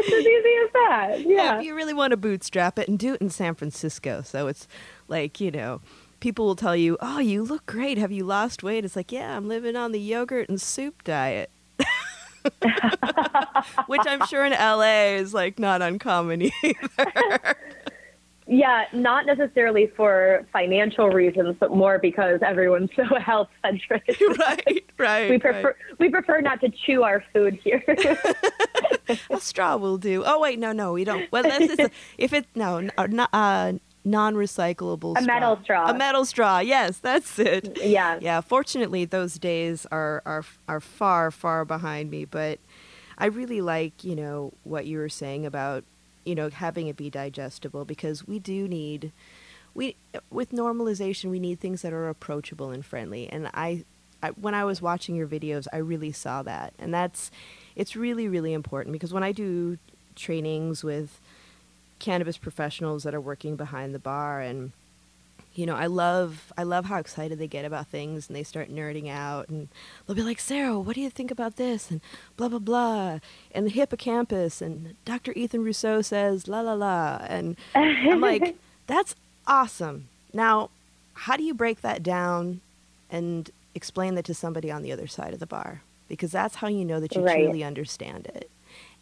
[0.00, 1.16] It's as easy as that.
[1.26, 1.58] Yeah.
[1.58, 4.68] if you really want to bootstrap it and do it in San Francisco, so it's
[5.08, 5.80] like you know.
[6.20, 7.98] People will tell you, "Oh, you look great.
[7.98, 11.50] Have you lost weight?" It's like, "Yeah, I'm living on the yogurt and soup diet."
[13.86, 17.56] Which I'm sure in LA is like not uncommon either.
[18.50, 24.04] Yeah, not necessarily for financial reasons, but more because everyone's so health centric.
[24.38, 25.30] right, right.
[25.30, 27.84] we prefer we prefer not to chew our food here.
[29.28, 30.24] a straw will do.
[30.24, 31.30] Oh wait, no, no, we don't.
[31.30, 33.74] Well, just a, if it no, uh, not, uh,
[34.10, 35.18] non-recyclable.
[35.18, 35.90] A metal straw.
[35.90, 36.58] A metal straw.
[36.58, 37.78] Yes, that's it.
[37.82, 38.18] Yeah.
[38.20, 38.40] Yeah.
[38.40, 42.24] Fortunately, those days are are are far far behind me.
[42.24, 42.58] But
[43.16, 45.84] I really like you know what you were saying about
[46.24, 49.12] you know having it be digestible because we do need
[49.74, 49.96] we
[50.30, 53.84] with normalization we need things that are approachable and friendly and I,
[54.22, 57.30] I when i was watching your videos i really saw that and that's
[57.76, 59.78] it's really really important because when i do
[60.16, 61.20] trainings with
[61.98, 64.72] cannabis professionals that are working behind the bar and
[65.54, 68.70] you know i love i love how excited they get about things and they start
[68.70, 69.68] nerding out and
[70.06, 71.90] they'll be like sarah what do you think about this?
[71.90, 72.00] and
[72.36, 73.18] blah blah blah
[73.52, 78.54] and the hippocampus and dr ethan russo says la la la and i'm like
[78.86, 79.14] that's
[79.46, 80.08] awesome.
[80.32, 80.70] Now
[81.14, 82.60] how do you break that down
[83.10, 85.82] and explain that to somebody on the other side of the bar?
[86.08, 87.36] Because that's how you know that you Right.
[87.38, 88.50] truly understand it.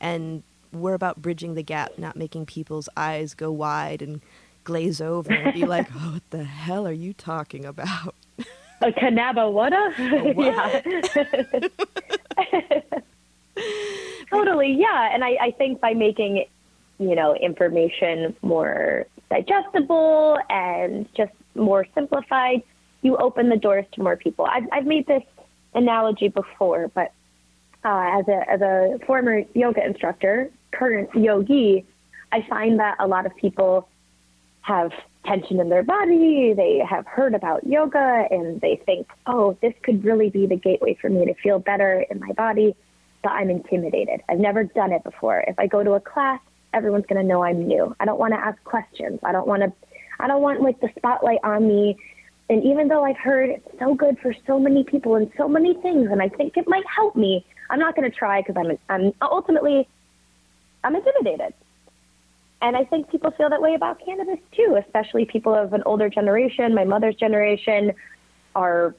[0.01, 4.21] And we're about bridging the gap not making people's eyes go wide and
[4.65, 8.15] glaze over and be like oh what the hell are you talking about
[8.83, 9.91] A canaba wada?
[10.35, 10.85] what?
[14.31, 15.15] totally, yeah.
[15.15, 16.45] And I, I think by making,
[16.99, 22.63] you know, information more digestible and just more simplified,
[23.01, 24.47] you open the doors to more people.
[24.47, 25.23] I've, I've made this
[25.75, 27.13] analogy before, but
[27.85, 31.85] uh, as a as a former yoga instructor, current yogi,
[32.33, 33.89] I find that a lot of people
[34.63, 34.93] have
[35.25, 36.55] tension in their body.
[36.55, 40.97] They have heard about yoga and they think, oh, this could really be the gateway
[41.01, 42.75] for me to feel better in my body.
[43.23, 44.23] But I'm intimidated.
[44.29, 45.45] I've never done it before.
[45.47, 46.41] If I go to a class,
[46.73, 47.95] everyone's going to know I'm new.
[47.99, 49.21] I don't want to ask questions.
[49.23, 49.73] I don't want to.
[50.19, 51.97] I don't want like the spotlight on me.
[52.49, 55.75] And even though I've heard it's so good for so many people and so many
[55.75, 58.79] things, and I think it might help me, I'm not going to try because I'm
[58.89, 59.89] I'm ultimately
[60.85, 61.55] I'm intimidated.
[62.63, 66.09] And I think people feel that way about cannabis too, especially people of an older
[66.09, 66.75] generation.
[66.75, 67.93] My mother's generation
[68.55, 68.95] are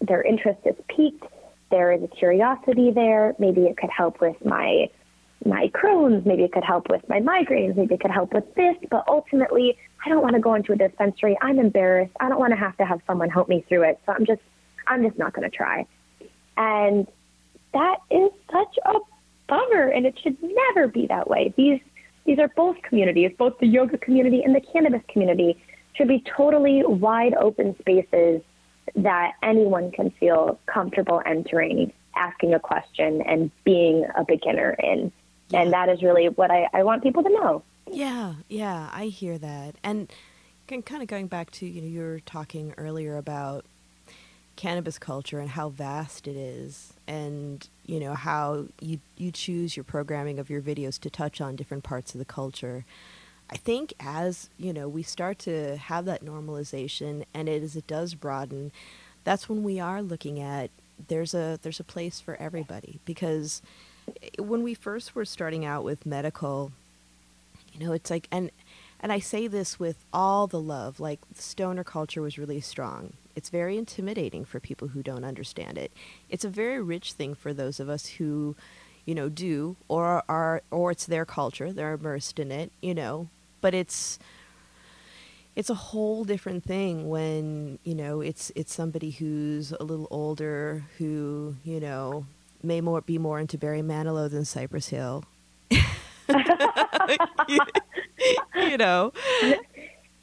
[0.00, 1.24] their interest is piqued.
[1.70, 3.34] There is a curiosity there.
[3.38, 4.90] Maybe it could help with my
[5.44, 6.26] my Crohn's.
[6.26, 7.76] Maybe it could help with my migraines.
[7.76, 8.76] Maybe it could help with this.
[8.90, 11.36] But ultimately, I don't want to go into a dispensary.
[11.40, 12.12] I'm embarrassed.
[12.20, 14.00] I don't want to have to have someone help me through it.
[14.06, 14.42] So I'm just
[14.86, 15.86] I'm just not going to try.
[16.56, 17.06] And
[17.76, 18.98] that is such a
[19.48, 21.52] bummer, and it should never be that way.
[21.56, 21.80] These
[22.24, 25.56] these are both communities, both the yoga community and the cannabis community,
[25.94, 28.42] should be totally wide open spaces
[28.96, 35.12] that anyone can feel comfortable entering, asking a question, and being a beginner in.
[35.52, 37.62] And that is really what I, I want people to know.
[37.88, 39.76] Yeah, yeah, I hear that.
[39.84, 40.10] And
[40.66, 43.64] kind of going back to, you know, you were talking earlier about
[44.56, 49.84] cannabis culture and how vast it is and, you know, how you you choose your
[49.84, 52.84] programming of your videos to touch on different parts of the culture.
[53.48, 57.86] I think as, you know, we start to have that normalization and it, as it
[57.86, 58.72] does broaden,
[59.22, 60.70] that's when we are looking at
[61.08, 63.62] there's a there's a place for everybody because
[64.38, 66.72] when we first were starting out with medical
[67.72, 68.50] you know it's like and
[69.00, 73.12] and i say this with all the love like the stoner culture was really strong
[73.36, 75.92] it's very intimidating for people who don't understand it.
[76.28, 78.56] It's a very rich thing for those of us who
[79.04, 83.28] you know do or are or it's their culture they're immersed in it you know.
[83.60, 84.18] But it's
[85.54, 90.84] it's a whole different thing when you know it's it's somebody who's a little older
[90.98, 92.26] who you know
[92.62, 95.24] may more be more into Barry Manilow than Cypress Hill.
[95.70, 95.78] you,
[98.56, 99.12] you know,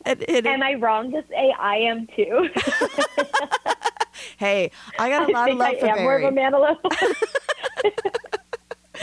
[0.06, 2.50] and, and Am I wrong to say I am too?
[4.38, 6.26] hey, I got a lot of love I for am more Barry.
[6.26, 6.78] of a Manilow.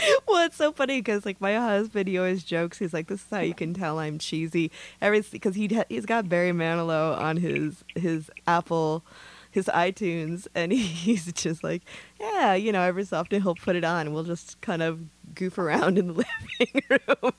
[0.29, 2.79] well, it's so funny because like my husband, he always jokes.
[2.79, 6.29] He's like, "This is how you can tell I'm cheesy." Every because he he's got
[6.29, 9.05] Barry Manilow on his his Apple,
[9.51, 11.83] his iTunes, and he's just like,
[12.21, 15.01] "Yeah, you know, every so often he'll put it on, and we'll just kind of
[15.35, 17.33] goof around in the living room."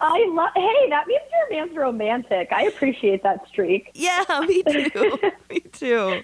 [0.00, 0.50] I love.
[0.54, 2.48] Hey, that means your man's romantic.
[2.52, 3.90] I appreciate that streak.
[3.94, 5.18] yeah, me too.
[5.50, 6.22] me too.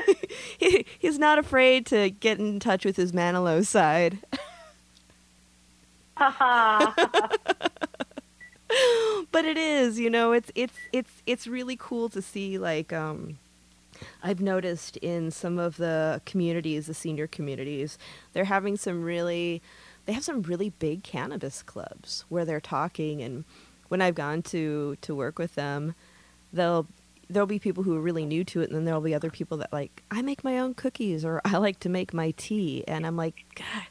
[0.58, 4.18] he, he's not afraid to get in touch with his Manilow side.
[9.32, 13.38] But it is you know it's it's it's it's really cool to see like um
[14.22, 17.98] I've noticed in some of the communities, the senior communities,
[18.32, 19.62] they're having some really
[20.06, 23.44] they have some really big cannabis clubs where they're talking and
[23.88, 25.94] when I've gone to to work with them,
[26.52, 26.86] they'll
[27.28, 29.58] there'll be people who are really new to it and then there'll be other people
[29.58, 33.06] that like I make my own cookies or I like to make my tea and
[33.06, 33.86] I'm like God,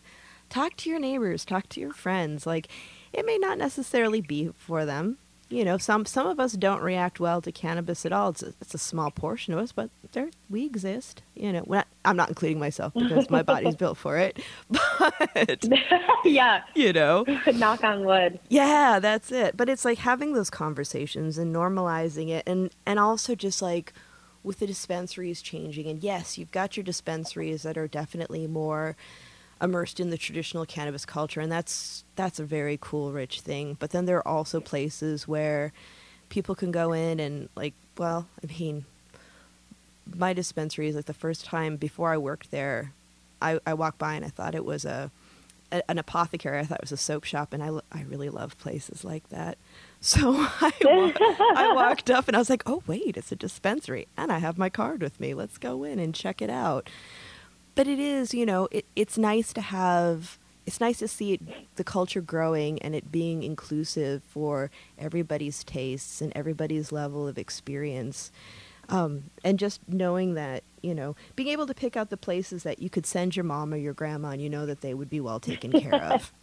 [0.50, 2.46] talk to your neighbors, talk to your friends.
[2.46, 2.68] Like
[3.14, 5.18] it may not necessarily be for them.
[5.48, 8.30] You know, some some of us don't react well to cannabis at all.
[8.30, 11.22] It's a, it's a small portion of us, but there we exist.
[11.36, 14.40] You know, not, I'm not including myself because my body's built for it.
[14.98, 15.66] But
[16.26, 18.40] yeah, you know, knock on wood.
[18.50, 19.56] Yeah, that's it.
[19.56, 23.94] But it's like having those conversations and normalizing it, and and also just like
[24.44, 25.88] with the dispensaries changing.
[25.88, 28.96] And yes, you've got your dispensaries that are definitely more
[29.62, 33.78] immersed in the traditional cannabis culture and that's that's a very cool rich thing.
[33.80, 35.72] But then there are also places where
[36.30, 38.84] people can go in and like well i mean
[40.16, 42.92] my dispensary is like the first time before i worked there
[43.42, 45.12] i, I walked by and i thought it was a,
[45.72, 46.60] a an apothecary.
[46.60, 49.58] I thought it was a soap shop and i, I really love places like that.
[50.02, 51.12] So I, wa-
[51.56, 54.58] I walked up and i was like oh wait it's a dispensary and i have
[54.58, 55.34] my card with me.
[55.34, 56.90] Let's go in and check it out
[57.76, 60.38] but it is, you know, it, it's nice to have.
[60.66, 61.42] It's nice to see it,
[61.76, 68.32] the culture growing and it being inclusive for everybody's tastes and everybody's level of experience.
[68.90, 72.82] Um, and just knowing that, you know, being able to pick out the places that
[72.82, 75.20] you could send your mom or your grandma and you know that they would be
[75.20, 76.34] well taken care of.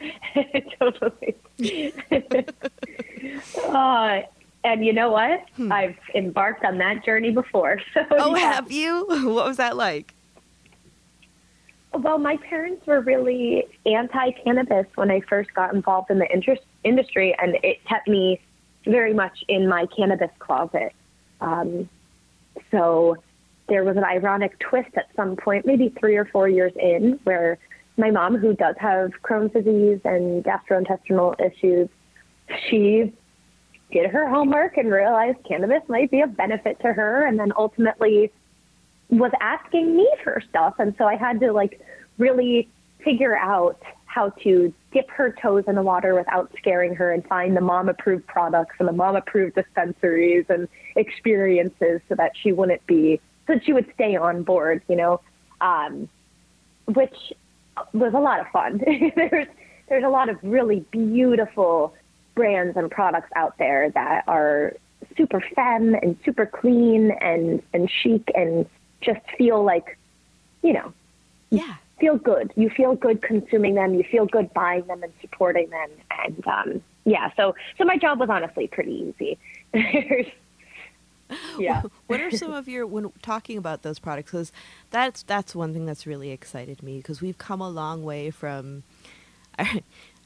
[0.78, 1.36] totally.
[3.68, 4.22] uh,
[4.64, 5.44] and you know what?
[5.56, 5.72] Hmm.
[5.72, 7.80] I've embarked on that journey before.
[7.94, 8.54] So, oh, yeah.
[8.54, 9.06] have you?
[9.08, 10.14] What was that like?
[11.92, 16.62] Well, my parents were really anti cannabis when I first got involved in the interest,
[16.84, 18.40] industry, and it kept me
[18.84, 20.92] very much in my cannabis closet.
[21.40, 21.88] Um,
[22.70, 23.16] so
[23.68, 27.58] there was an ironic twist at some point, maybe three or four years in, where
[27.96, 31.88] my mom, who does have Crohn's disease and gastrointestinal issues,
[32.68, 33.12] she
[33.92, 38.32] did her homework and realized cannabis might be of benefit to her, and then ultimately
[39.10, 40.74] was asking me for stuff.
[40.78, 41.80] And so I had to like
[42.18, 42.68] really
[43.04, 47.56] figure out how to dip her toes in the water without scaring her and find
[47.56, 52.84] the mom approved products and the mom approved dispensaries and experiences so that she wouldn't
[52.86, 55.20] be, so that she would stay on board, you know,
[55.60, 56.08] um,
[56.86, 57.14] which
[57.92, 58.82] was a lot of fun.
[59.16, 59.46] there's,
[59.88, 61.94] there's a lot of really beautiful
[62.34, 64.74] brands and products out there that are
[65.16, 68.66] super femme and super clean and, and chic and
[69.00, 69.98] just feel like,
[70.62, 70.92] you know,
[71.50, 72.52] yeah, feel good.
[72.56, 73.94] You feel good consuming them.
[73.94, 75.90] You feel good buying them and supporting them.
[76.24, 79.38] And um, yeah, so so my job was honestly pretty easy.
[81.58, 81.82] yeah.
[82.06, 84.30] what are some of your when talking about those products?
[84.30, 84.52] Because
[84.90, 88.82] that's that's one thing that's really excited me because we've come a long way from.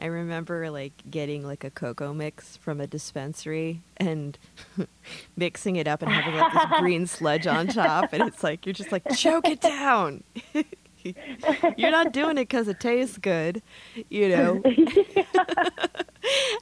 [0.00, 4.38] I, remember like getting like a cocoa mix from a dispensary and
[5.36, 8.72] mixing it up and having like this green sludge on top, and it's like you're
[8.72, 10.22] just like choke it down.
[11.76, 13.62] you're not doing it because it tastes good,
[14.08, 14.62] you know.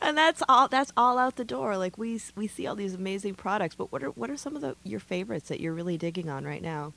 [0.03, 0.69] and that's all.
[0.69, 1.77] That's all out the door.
[1.77, 4.63] Like we we see all these amazing products, but what are what are some of
[4.63, 6.93] the your favorites that you're really digging on right now?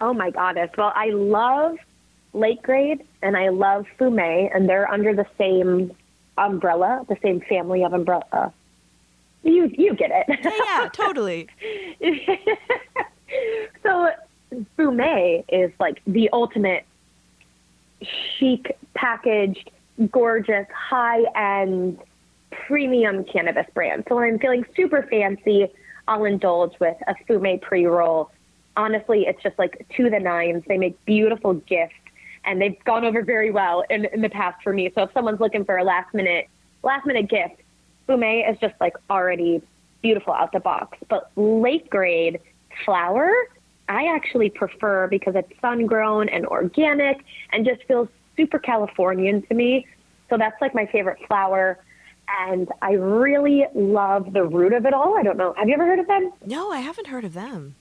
[0.00, 0.70] Oh my goddess!
[0.76, 1.78] Well, I love
[2.36, 5.96] Lake Grade and I love Fume, and they're under the same
[6.36, 8.52] umbrella, the same family of umbrella.
[9.42, 10.26] You you get it?
[10.44, 11.48] yeah, yeah totally.
[13.82, 14.10] so
[14.76, 16.84] Fume is like the ultimate
[18.38, 19.70] chic packaged,
[20.10, 21.98] gorgeous, high end,
[22.50, 24.04] premium cannabis brand.
[24.08, 25.68] So when I'm feeling super fancy,
[26.06, 28.30] I'll indulge with a Fume pre roll.
[28.76, 30.64] Honestly, it's just like to the nines.
[30.68, 31.94] They make beautiful gifts
[32.46, 34.90] and they've gone over very well in, in the past for me.
[34.94, 36.48] So if someone's looking for a last minute
[36.82, 37.60] last minute gift,
[38.06, 39.60] Fume is just like already
[40.02, 40.98] beautiful out the box.
[41.08, 42.40] But late grade
[42.84, 43.32] flower
[43.88, 49.54] I actually prefer because it's sun grown and organic and just feels super Californian to
[49.54, 49.86] me.
[50.28, 51.78] So that's like my favorite flower.
[52.28, 55.16] And I really love the root of it all.
[55.16, 55.54] I don't know.
[55.56, 56.32] Have you ever heard of them?
[56.44, 57.76] No, I haven't heard of them.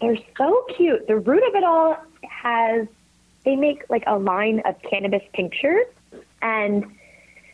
[0.00, 1.06] They're so cute.
[1.06, 2.86] The root of it all has,
[3.48, 5.86] they make like a line of cannabis tinctures
[6.42, 6.84] and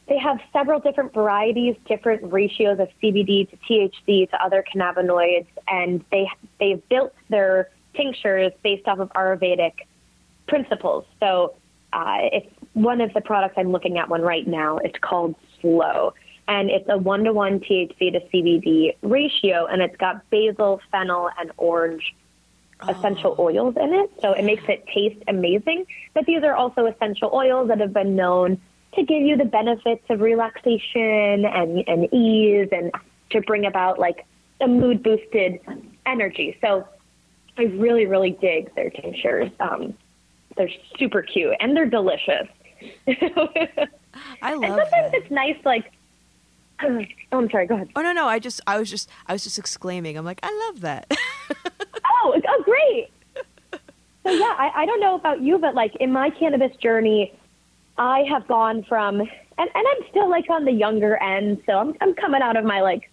[0.09, 6.05] they have several different varieties, different ratios of CBD to THC to other cannabinoids, and
[6.11, 6.28] they
[6.59, 9.72] they've built their tinctures based off of Ayurvedic
[10.49, 11.05] principles.
[11.20, 11.55] So,
[11.92, 14.78] uh, it's one of the products I'm looking at one right now.
[14.78, 16.12] It's called Slow,
[16.49, 21.30] and it's a one to one THC to CBD ratio, and it's got basil, fennel,
[21.38, 22.14] and orange
[22.88, 23.44] essential oh.
[23.44, 24.10] oils in it.
[24.20, 25.86] So it makes it taste amazing.
[26.12, 28.60] But these are also essential oils that have been known
[28.94, 32.92] to give you the benefits of relaxation and, and ease and
[33.30, 34.24] to bring about like
[34.60, 35.60] a mood boosted
[36.06, 36.56] energy.
[36.60, 36.86] So
[37.58, 39.50] I really, really dig their tinctures.
[39.60, 39.94] Um,
[40.56, 42.48] they're super cute and they're delicious.
[43.06, 43.14] I
[44.54, 44.62] love.
[44.62, 45.14] and sometimes that.
[45.14, 45.92] it's nice, like.
[46.82, 47.66] oh, I'm sorry.
[47.66, 47.88] Go ahead.
[47.94, 50.16] Oh no, no, I just I was just I was just exclaiming.
[50.16, 51.10] I'm like, I love that.
[52.24, 53.10] Oh, oh, great.
[54.24, 57.34] So yeah, I, I don't know about you, but like in my cannabis journey,
[57.98, 61.94] I have gone from, and, and I'm still like on the younger end, so I'm
[62.00, 63.10] I'm coming out of my like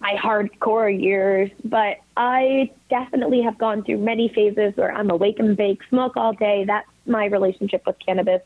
[0.00, 5.56] my hardcore years, but I definitely have gone through many phases where I'm awake and
[5.56, 6.64] bake, smoke all day.
[6.64, 8.42] That's my relationship with cannabis,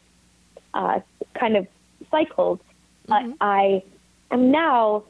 [0.72, 1.00] uh,
[1.34, 1.66] kind of
[2.10, 2.60] cycles.
[3.06, 3.82] But I
[4.30, 5.04] am now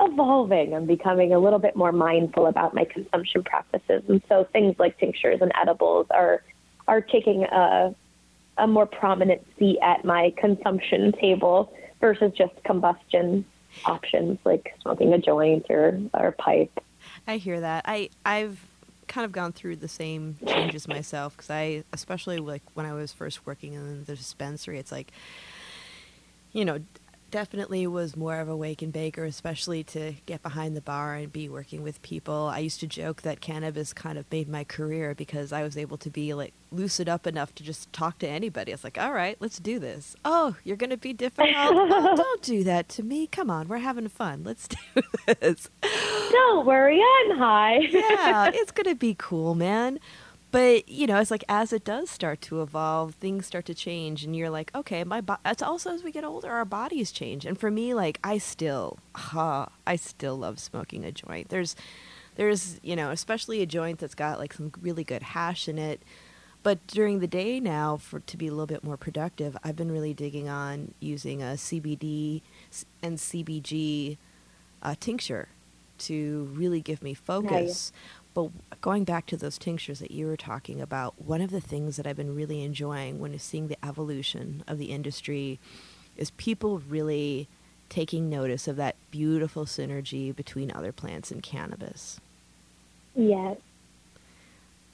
[0.00, 0.74] evolving.
[0.74, 4.98] I'm becoming a little bit more mindful about my consumption practices, and so things like
[4.98, 6.42] tinctures and edibles are
[6.88, 7.94] are taking a
[8.58, 13.44] a more prominent seat at my consumption table versus just combustion
[13.86, 16.80] options like smoking a joint or or a pipe.
[17.26, 17.84] I hear that.
[17.86, 18.60] I I've
[19.08, 23.12] kind of gone through the same changes myself because I, especially like when I was
[23.12, 25.12] first working in the dispensary, it's like,
[26.52, 26.78] you know,
[27.32, 31.32] definitely was more of a wake and baker, especially to get behind the bar and
[31.32, 32.48] be working with people.
[32.52, 35.96] I used to joke that cannabis kind of made my career because I was able
[35.96, 38.70] to be like lucid up enough to just talk to anybody.
[38.70, 40.14] I was like, all right, let's do this.
[40.24, 41.50] Oh, you're going to be difficult?
[41.74, 43.26] Oh, don't do that to me.
[43.26, 44.42] Come on, we're having fun.
[44.44, 45.02] Let's do
[45.40, 45.70] this.
[46.30, 47.78] Don't worry, I'm high.
[47.78, 49.98] yeah, it's going to be cool, man.
[50.52, 54.22] But, you know, it's like as it does start to evolve, things start to change
[54.22, 55.38] and you're like, okay, my bo-.
[55.46, 57.46] it's also as we get older our bodies change.
[57.46, 61.48] And for me like I still huh, I still love smoking a joint.
[61.48, 61.74] There's
[62.36, 66.02] there's, you know, especially a joint that's got like some really good hash in it.
[66.62, 69.90] But during the day now, for to be a little bit more productive, I've been
[69.90, 72.42] really digging on using a CBD
[73.02, 74.18] and CBG
[74.82, 75.48] uh, tincture
[75.98, 77.92] to really give me focus.
[78.34, 81.96] But going back to those tinctures that you were talking about, one of the things
[81.96, 85.58] that I've been really enjoying when seeing the evolution of the industry
[86.16, 87.48] is people really
[87.88, 92.20] taking notice of that beautiful synergy between other plants and cannabis.
[93.14, 93.58] Yes.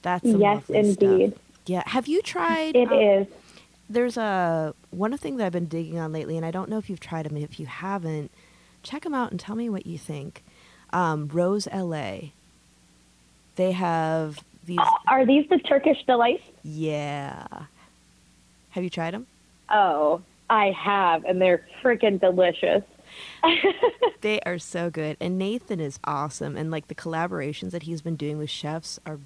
[0.03, 1.31] That's yes, indeed.
[1.31, 1.43] Stuff.
[1.67, 1.83] Yeah.
[1.87, 2.75] Have you tried?
[2.75, 3.27] It um, is.
[3.89, 6.91] There's a one thing that I've been digging on lately, and I don't know if
[6.91, 7.37] you've tried them.
[7.37, 8.31] If you haven't,
[8.83, 10.45] check them out and tell me what you think.
[10.93, 12.31] Um, Rose LA.
[13.59, 14.79] They have these.
[15.09, 16.45] Are these the Turkish delights?
[16.63, 17.45] Yeah.
[18.71, 19.27] Have you tried them?
[19.69, 22.85] Oh, I have, and they're freaking delicious.
[24.21, 28.15] they are so good, and Nathan is awesome, and like the collaborations that he's been
[28.15, 29.19] doing with chefs are,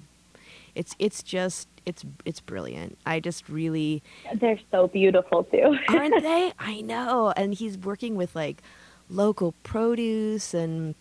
[0.73, 2.97] it's it's just it's it's brilliant.
[3.05, 4.01] I just really
[4.33, 5.77] They're so beautiful too.
[5.89, 6.53] aren't they?
[6.57, 8.63] I know, and he's working with like
[9.11, 10.95] local produce and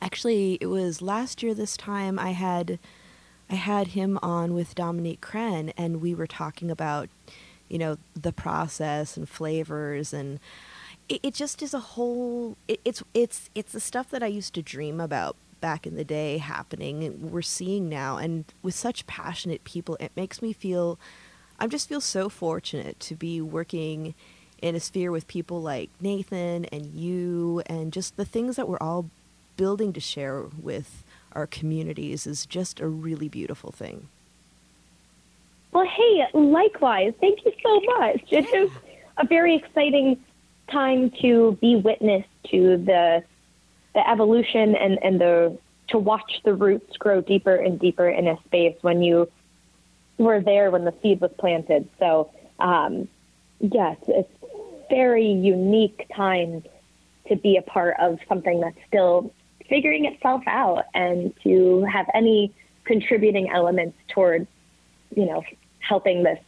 [0.00, 2.78] actually it was last year this time I had
[3.50, 7.08] I had him on with Dominique Crenn and we were talking about
[7.68, 10.40] you know the process and flavors and
[11.08, 14.54] it, it just is a whole it, it's it's it's the stuff that I used
[14.54, 19.06] to dream about back in the day happening and we're seeing now and with such
[19.06, 20.98] passionate people it makes me feel
[21.58, 24.14] I just feel so fortunate to be working
[24.62, 28.78] in a sphere with people like Nathan and you and just the things that we're
[28.80, 29.10] all
[29.58, 34.08] building to share with our communities is just a really beautiful thing.
[35.72, 37.12] Well, hey, likewise.
[37.20, 38.22] Thank you so much.
[38.30, 38.80] It is just
[39.18, 40.16] a very exciting
[40.70, 43.22] time to be witness to the
[43.94, 48.38] the evolution and, and the to watch the roots grow deeper and deeper in a
[48.44, 49.28] space when you
[50.18, 51.88] were there when the seed was planted.
[51.98, 53.08] So, um,
[53.60, 54.30] yes, it's
[54.90, 56.62] very unique time
[57.28, 59.32] to be a part of something that's still
[59.68, 62.52] figuring itself out and to have any
[62.84, 64.46] contributing elements toward,
[65.14, 65.42] you know,
[65.80, 66.38] helping this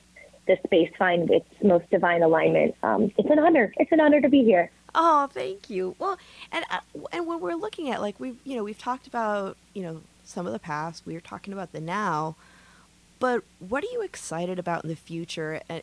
[0.47, 2.75] this space find its most divine alignment.
[2.83, 3.73] Um, it's an honor.
[3.77, 4.71] It's an honor to be here.
[4.95, 5.95] Oh, thank you.
[5.99, 6.19] Well,
[6.51, 6.81] and uh,
[7.13, 10.47] and when we're looking at like we've you know we've talked about you know some
[10.47, 11.07] of the past.
[11.07, 12.37] We are talking about the now,
[13.19, 15.61] but what are you excited about in the future?
[15.69, 15.83] And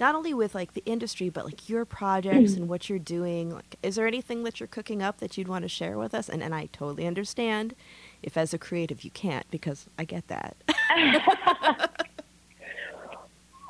[0.00, 3.54] not only with like the industry, but like your projects and what you're doing.
[3.54, 6.28] Like, is there anything that you're cooking up that you'd want to share with us?
[6.28, 7.74] And and I totally understand
[8.22, 10.56] if as a creative you can't because I get that.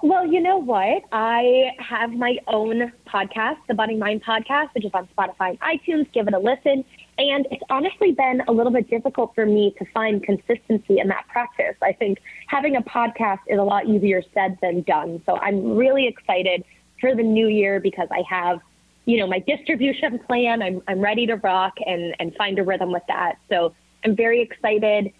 [0.03, 1.03] Well, you know what?
[1.13, 6.11] I have my own podcast, the Budding Mind Podcast, which is on Spotify and iTunes.
[6.13, 6.87] Give it a listen.
[7.21, 11.29] And it's honestly been a little bit difficult for me to find consistency in that
[11.29, 11.77] practice.
[11.83, 15.21] I think having a podcast is a lot easier said than done.
[15.27, 16.65] So I'm really excited
[16.99, 18.61] for the new year because I have,
[19.05, 20.63] you know, my distribution plan.
[20.63, 23.37] I'm, I'm ready to rock and, and find a rhythm with that.
[23.51, 25.13] So I'm very excited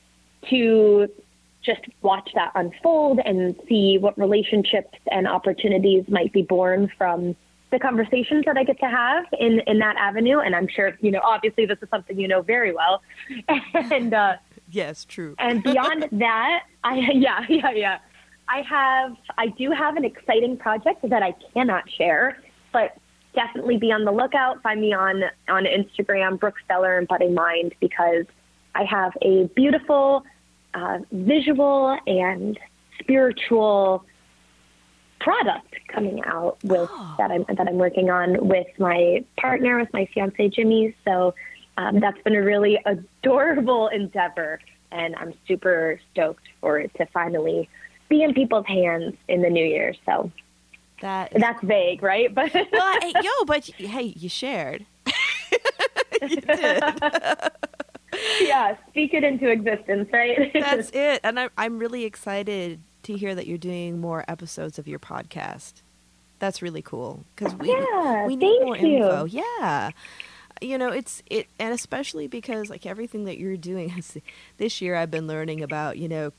[0.49, 1.07] to
[1.63, 7.37] just watch that unfold and see what relationships and opportunities might be born from
[7.71, 10.39] the conversations that I get to have in, in that avenue.
[10.41, 13.03] And I'm sure, you know, obviously this is something you know very well.
[13.75, 14.37] and, uh,
[14.71, 15.35] yes, true.
[15.39, 17.99] and beyond that, I, yeah, yeah, yeah.
[18.49, 22.43] I have, I do have an exciting project that I cannot share,
[22.73, 22.97] but
[23.33, 24.61] definitely be on the lookout.
[24.63, 28.25] Find me on, on Instagram, Brooke Stellar and Budding Mind, because
[28.75, 30.25] I have a beautiful,
[30.75, 32.59] uh, visual and
[33.01, 34.05] spiritual
[35.21, 37.15] product coming out with Oh.
[37.19, 40.95] that I'm that I'm working on with my partner, with my fiance Jimmy.
[41.05, 41.35] So
[41.77, 44.61] um, that's been a really adorable endeavor,
[44.91, 47.69] and I'm super stoked for it to finally
[48.09, 49.95] be in people's hands in the new year.
[50.05, 50.31] So
[51.01, 52.35] That is that's vague, right?
[52.35, 54.85] But well, hey, yo, but hey, you shared.
[56.23, 56.83] you did.
[58.41, 60.51] yeah, speak it into existence, right?
[60.53, 61.21] That's it.
[61.23, 65.75] And I'm I'm really excited to hear that you're doing more episodes of your podcast.
[66.39, 68.97] That's really cool because we Yeah, we need thank more you.
[68.97, 69.25] info.
[69.27, 69.91] Yeah.
[70.63, 74.17] You know, it's it and especially because like everything that you're doing is
[74.59, 76.33] this year I've been learning about, you know,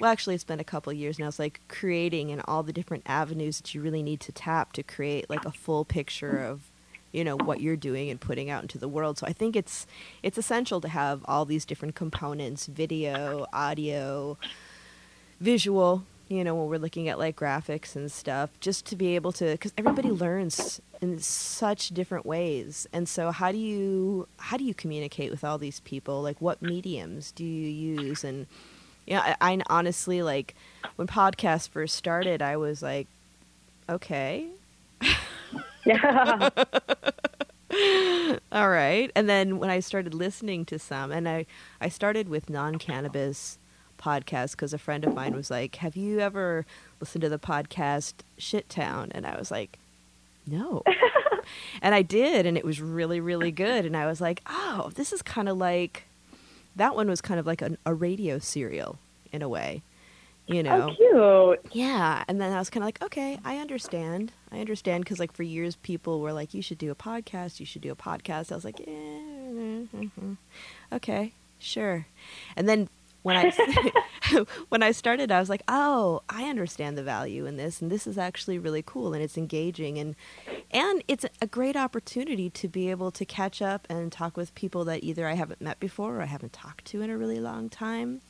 [0.00, 1.28] well actually it's been a couple of years now.
[1.28, 4.82] It's like creating and all the different avenues that you really need to tap to
[4.82, 6.60] create like a full picture of
[7.12, 9.18] you know what you're doing and putting out into the world.
[9.18, 9.86] So I think it's
[10.22, 14.36] it's essential to have all these different components, video, audio,
[15.44, 19.30] visual, you know, when we're looking at like graphics and stuff, just to be able
[19.32, 22.88] to because everybody learns in such different ways.
[22.92, 26.22] And so how do you how do you communicate with all these people?
[26.22, 28.46] Like what mediums do you use and
[29.06, 30.54] yeah, I, I honestly like
[30.96, 33.06] when podcasts first started, I was like,
[33.88, 34.46] okay,
[35.84, 36.48] yeah.
[38.50, 39.10] all right.
[39.14, 41.44] And then when I started listening to some, and I,
[41.82, 43.58] I started with non cannabis
[44.04, 46.66] podcasts because a friend of mine was like, Have you ever
[47.00, 49.10] listened to the podcast Shit Town?
[49.14, 49.78] And I was like,
[50.46, 50.82] No.
[51.82, 53.86] and I did, and it was really, really good.
[53.86, 56.04] And I was like, Oh, this is kind of like
[56.76, 58.98] that one was kind of like a, a radio serial
[59.32, 59.82] in a way,
[60.46, 60.94] you know?
[61.00, 61.74] Oh, cute.
[61.74, 64.32] Yeah, and then I was kind of like, okay, I understand.
[64.50, 67.60] I understand because like for years people were like, you should do a podcast.
[67.60, 68.52] You should do a podcast.
[68.52, 70.36] I was like, yeah, mhm.
[70.92, 72.06] okay, sure.
[72.56, 72.88] And then
[73.24, 73.90] when I
[74.68, 78.06] when I started, I was like, oh, I understand the value in this, and this
[78.06, 80.14] is actually really cool, and it's engaging, and
[80.70, 84.84] and it's a great opportunity to be able to catch up and talk with people
[84.84, 87.68] that either I haven't met before or I haven't talked to in a really long
[87.68, 88.20] time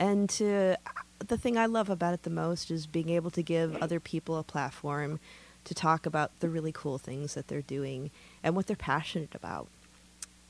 [0.00, 0.76] and to
[1.18, 4.38] the thing I love about it the most is being able to give other people
[4.38, 5.20] a platform
[5.64, 8.10] to talk about the really cool things that they're doing
[8.42, 9.68] and what they're passionate about.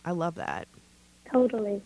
[0.04, 0.68] I love that.
[1.30, 1.82] Totally.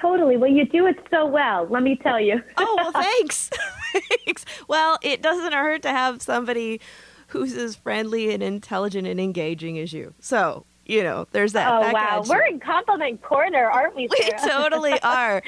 [0.00, 0.36] Totally.
[0.36, 2.42] Well, you do it so well, let me tell you.
[2.56, 3.50] Oh, well, thanks.
[3.92, 4.44] thanks.
[4.68, 6.80] Well, it doesn't hurt to have somebody
[7.28, 10.14] who's as friendly and intelligent and engaging as you.
[10.20, 11.72] So, you know, there's that.
[11.72, 12.24] Oh, Back wow.
[12.26, 15.42] We're in compliment corner, aren't we, we totally are.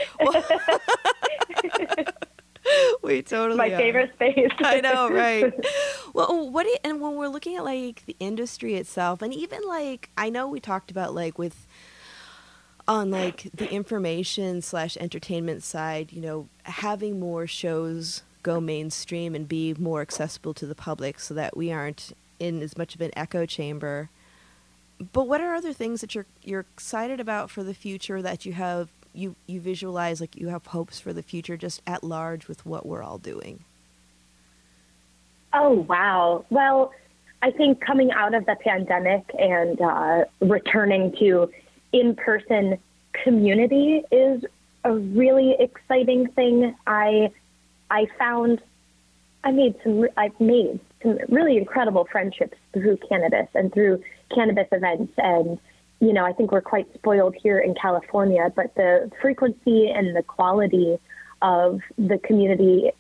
[3.03, 3.77] we totally My are.
[3.77, 4.51] favorite space.
[4.59, 5.53] I know, right?
[6.15, 9.61] Well, what do you, and when we're looking at like the industry itself, and even
[9.67, 11.66] like I know we talked about like with
[12.89, 19.49] on like the information slash entertainment side, you know, having more shows go mainstream and
[19.49, 23.11] be more accessible to the public, so that we aren't in as much of an
[23.17, 24.09] echo chamber.
[25.13, 28.53] But what are other things that you're you're excited about for the future that you
[28.53, 32.65] have you you visualize like you have hopes for the future just at large with
[32.65, 33.65] what we're all doing?
[35.53, 36.45] Oh, wow.
[36.51, 36.93] Well,
[37.43, 41.51] I think coming out of the pandemic and uh, returning to
[42.01, 42.79] in person
[43.25, 44.45] community is
[44.85, 46.75] a really exciting thing.
[46.87, 47.31] I
[47.91, 48.61] I found
[49.45, 54.03] I made some I've made some really incredible friendships through cannabis and through
[54.35, 55.59] cannabis events and
[56.01, 60.23] you know I think we're quite spoiled here in California but the frequency and the
[60.23, 60.99] quality
[61.43, 62.91] of the community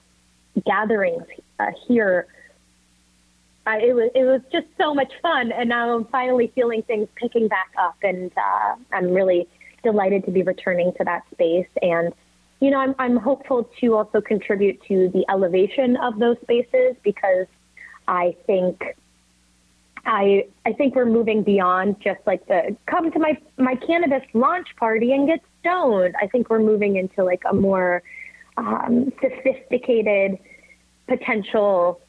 [0.64, 1.24] gatherings
[1.59, 2.26] uh, here
[3.66, 7.08] I, it was it was just so much fun, and now I'm finally feeling things
[7.16, 9.48] picking back up, and uh, I'm really
[9.82, 11.68] delighted to be returning to that space.
[11.82, 12.12] And
[12.60, 17.46] you know, I'm I'm hopeful to also contribute to the elevation of those spaces because
[18.06, 18.82] I think
[20.04, 24.68] I I think we're moving beyond just like the come to my my cannabis launch
[24.76, 26.14] party and get stoned.
[26.22, 28.02] I think we're moving into like a more
[28.56, 30.38] um, sophisticated
[31.08, 32.00] potential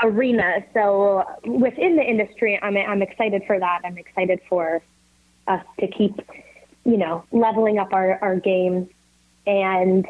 [0.00, 0.64] arena.
[0.74, 3.80] So within the industry, I'm I'm excited for that.
[3.84, 4.82] I'm excited for
[5.46, 6.14] us to keep,
[6.84, 8.88] you know, leveling up our, our game.
[9.46, 10.06] And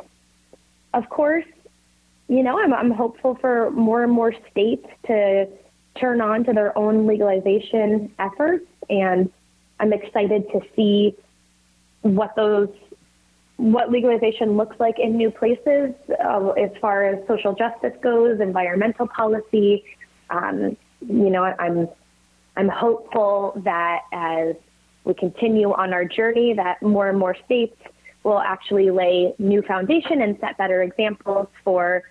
[0.92, 1.44] of course,
[2.28, 5.48] you know, I'm, I'm hopeful for more and more states to
[5.98, 8.66] turn on to their own legalization efforts.
[8.90, 9.30] And
[9.80, 11.14] I'm excited to see
[12.02, 12.68] what those
[13.58, 15.92] what legalization looks like in new places
[16.24, 19.84] uh, as far as social justice goes, environmental policy.
[20.30, 21.88] Um, you know, I'm
[22.56, 24.54] I'm hopeful that as
[25.04, 27.76] we continue on our journey, that more and more states
[28.22, 32.02] will actually lay new foundation and set better examples for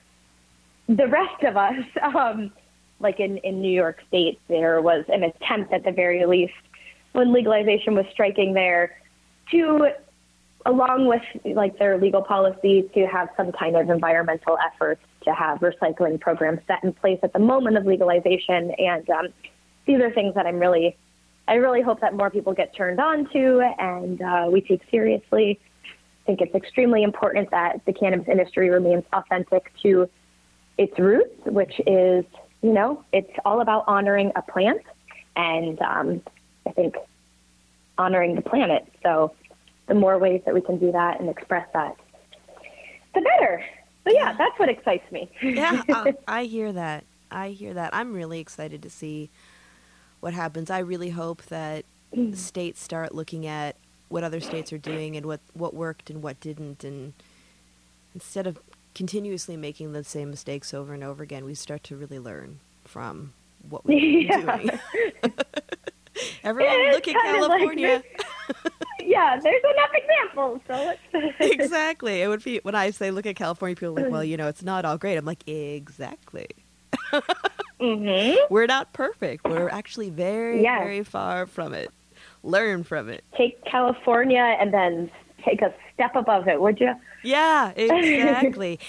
[0.87, 1.75] the rest of us.
[2.15, 2.51] Um,
[2.99, 6.53] like in, in New York State, there was an attempt at the very least
[7.11, 8.97] when legalization was striking there
[9.51, 9.89] to,
[10.67, 11.21] along with
[11.55, 16.59] like their legal policy, to have some kind of environmental efforts to have recycling programs
[16.67, 18.71] set in place at the moment of legalization.
[18.77, 19.27] And um,
[19.85, 20.97] these are things that I'm really,
[21.47, 25.59] I really hope that more people get turned on to and uh, we take seriously.
[25.85, 30.09] I think it's extremely important that the cannabis industry remains authentic to
[30.77, 32.25] its roots, which is,
[32.61, 34.81] you know, it's all about honoring a plant
[35.37, 36.21] and um,
[36.65, 36.95] I think
[37.97, 38.85] honoring the planet.
[39.01, 39.33] So
[39.87, 41.95] the more ways that we can do that and express that,
[43.13, 43.63] the better.
[44.03, 45.29] But yeah, that's what excites me.
[45.41, 47.03] yeah, uh, I hear that.
[47.29, 47.93] I hear that.
[47.93, 49.29] I'm really excited to see
[50.19, 50.69] what happens.
[50.69, 51.85] I really hope that
[52.33, 53.75] states start looking at
[54.07, 57.13] what other states are doing and what, what worked and what didn't and
[58.17, 58.57] instead of
[58.95, 63.31] continuously making the same mistakes over and over again, we start to really learn from
[63.69, 64.57] what we're yeah.
[64.57, 64.79] doing.
[66.43, 68.01] Everyone look at California.
[68.03, 68.73] Like,
[69.17, 70.61] yeah, there's enough examples.
[70.67, 70.93] So
[71.53, 72.21] exactly.
[72.21, 74.47] It would be when I say look at California, people are like, well, you know,
[74.47, 75.17] it's not all great.
[75.17, 76.47] I'm like, exactly.
[77.79, 78.37] mm-hmm.
[78.53, 79.45] We're not perfect.
[79.47, 80.79] We're actually very, yes.
[80.79, 81.91] very far from it.
[82.43, 83.23] Learn from it.
[83.37, 85.11] Take California and then
[85.45, 86.93] take a step above it, would you?
[87.23, 88.79] Yeah, exactly.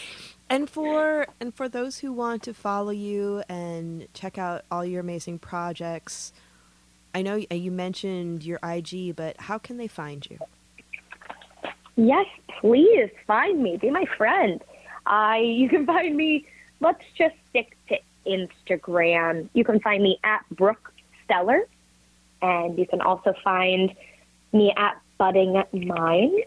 [0.51, 5.01] and for and for those who want to follow you and check out all your
[5.01, 6.33] amazing projects,
[7.15, 10.39] I know uh, you mentioned your IG, but how can they find you?
[11.97, 12.27] Yes,
[12.61, 13.77] please find me.
[13.77, 14.63] Be my friend.
[15.07, 16.47] I you can find me.
[16.81, 17.97] Let's just stick to
[18.27, 19.49] Instagram.
[19.53, 20.93] You can find me at Brooke
[21.25, 21.67] Stellar,
[22.41, 23.93] and you can also find
[24.53, 26.45] me at Budding Mind.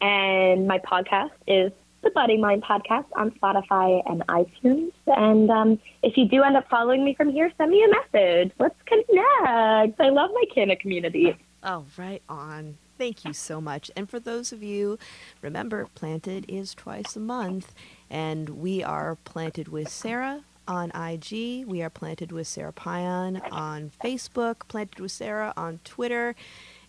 [0.00, 1.72] And my podcast is
[2.02, 4.92] the Budding Mind podcast on Spotify and iTunes.
[5.06, 8.52] And um, if you do end up following me from here, send me a message.
[8.58, 10.00] Let's connect.
[10.00, 11.36] I love my Canna community.
[11.62, 12.76] Oh, right on.
[12.98, 13.90] Thank you so much.
[13.96, 14.98] And for those of you,
[15.40, 17.72] remember, Planted is twice a month,
[18.10, 21.66] and we are Planted with Sara on IG.
[21.66, 26.34] We are Planted with Sara Payan on Facebook, Planted with Sara on Twitter.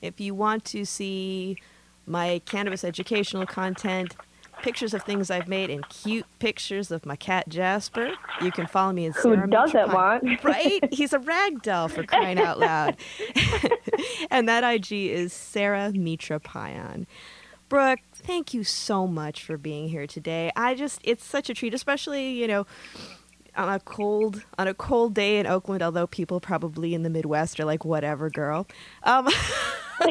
[0.01, 1.57] If you want to see
[2.05, 4.15] my cannabis educational content,
[4.63, 8.13] pictures of things I've made, and cute pictures of my cat Jasper.
[8.41, 10.23] You can follow me in Sara Who doesn't want?
[10.43, 10.91] Right?
[10.91, 12.97] He's a rag doll for crying out loud.
[14.31, 17.05] and that IG is Sara Mitra Payan.
[17.69, 20.51] Brooke, thank you so much for being here today.
[20.55, 22.65] I just it's such a treat, especially, you know,
[23.55, 27.59] on a cold on a cold day in Oakland, although people probably in the Midwest
[27.59, 28.67] are like, whatever, girl.
[29.03, 29.27] Um,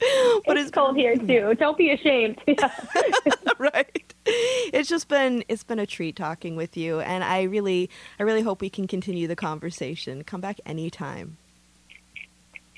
[0.46, 1.54] but it's, it's cold here too.
[1.58, 2.40] Don't be ashamed.
[3.58, 4.14] right.
[4.26, 8.42] It's just been it's been a treat talking with you, and I really I really
[8.42, 10.22] hope we can continue the conversation.
[10.22, 11.36] Come back anytime.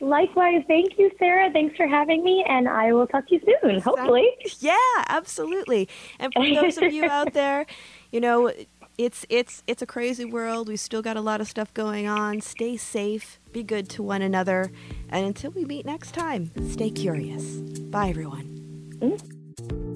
[0.01, 1.53] Likewise, thank you, Sara.
[1.53, 3.81] Thanks for having me, and I will talk to you soon.
[3.81, 4.31] Hopefully.
[4.61, 4.77] Yeah,
[5.09, 5.91] absolutely.
[6.19, 7.67] And for those of you out there,
[8.11, 8.51] you know,
[9.01, 10.69] it's it's it's a crazy world.
[10.69, 12.43] We still got a lot of stuff going on.
[12.43, 14.71] Stay safe, be good to one another,
[15.09, 17.45] and until we meet next time, stay curious.
[17.91, 18.99] Bye everyone.
[19.01, 19.90] Mm-hmm.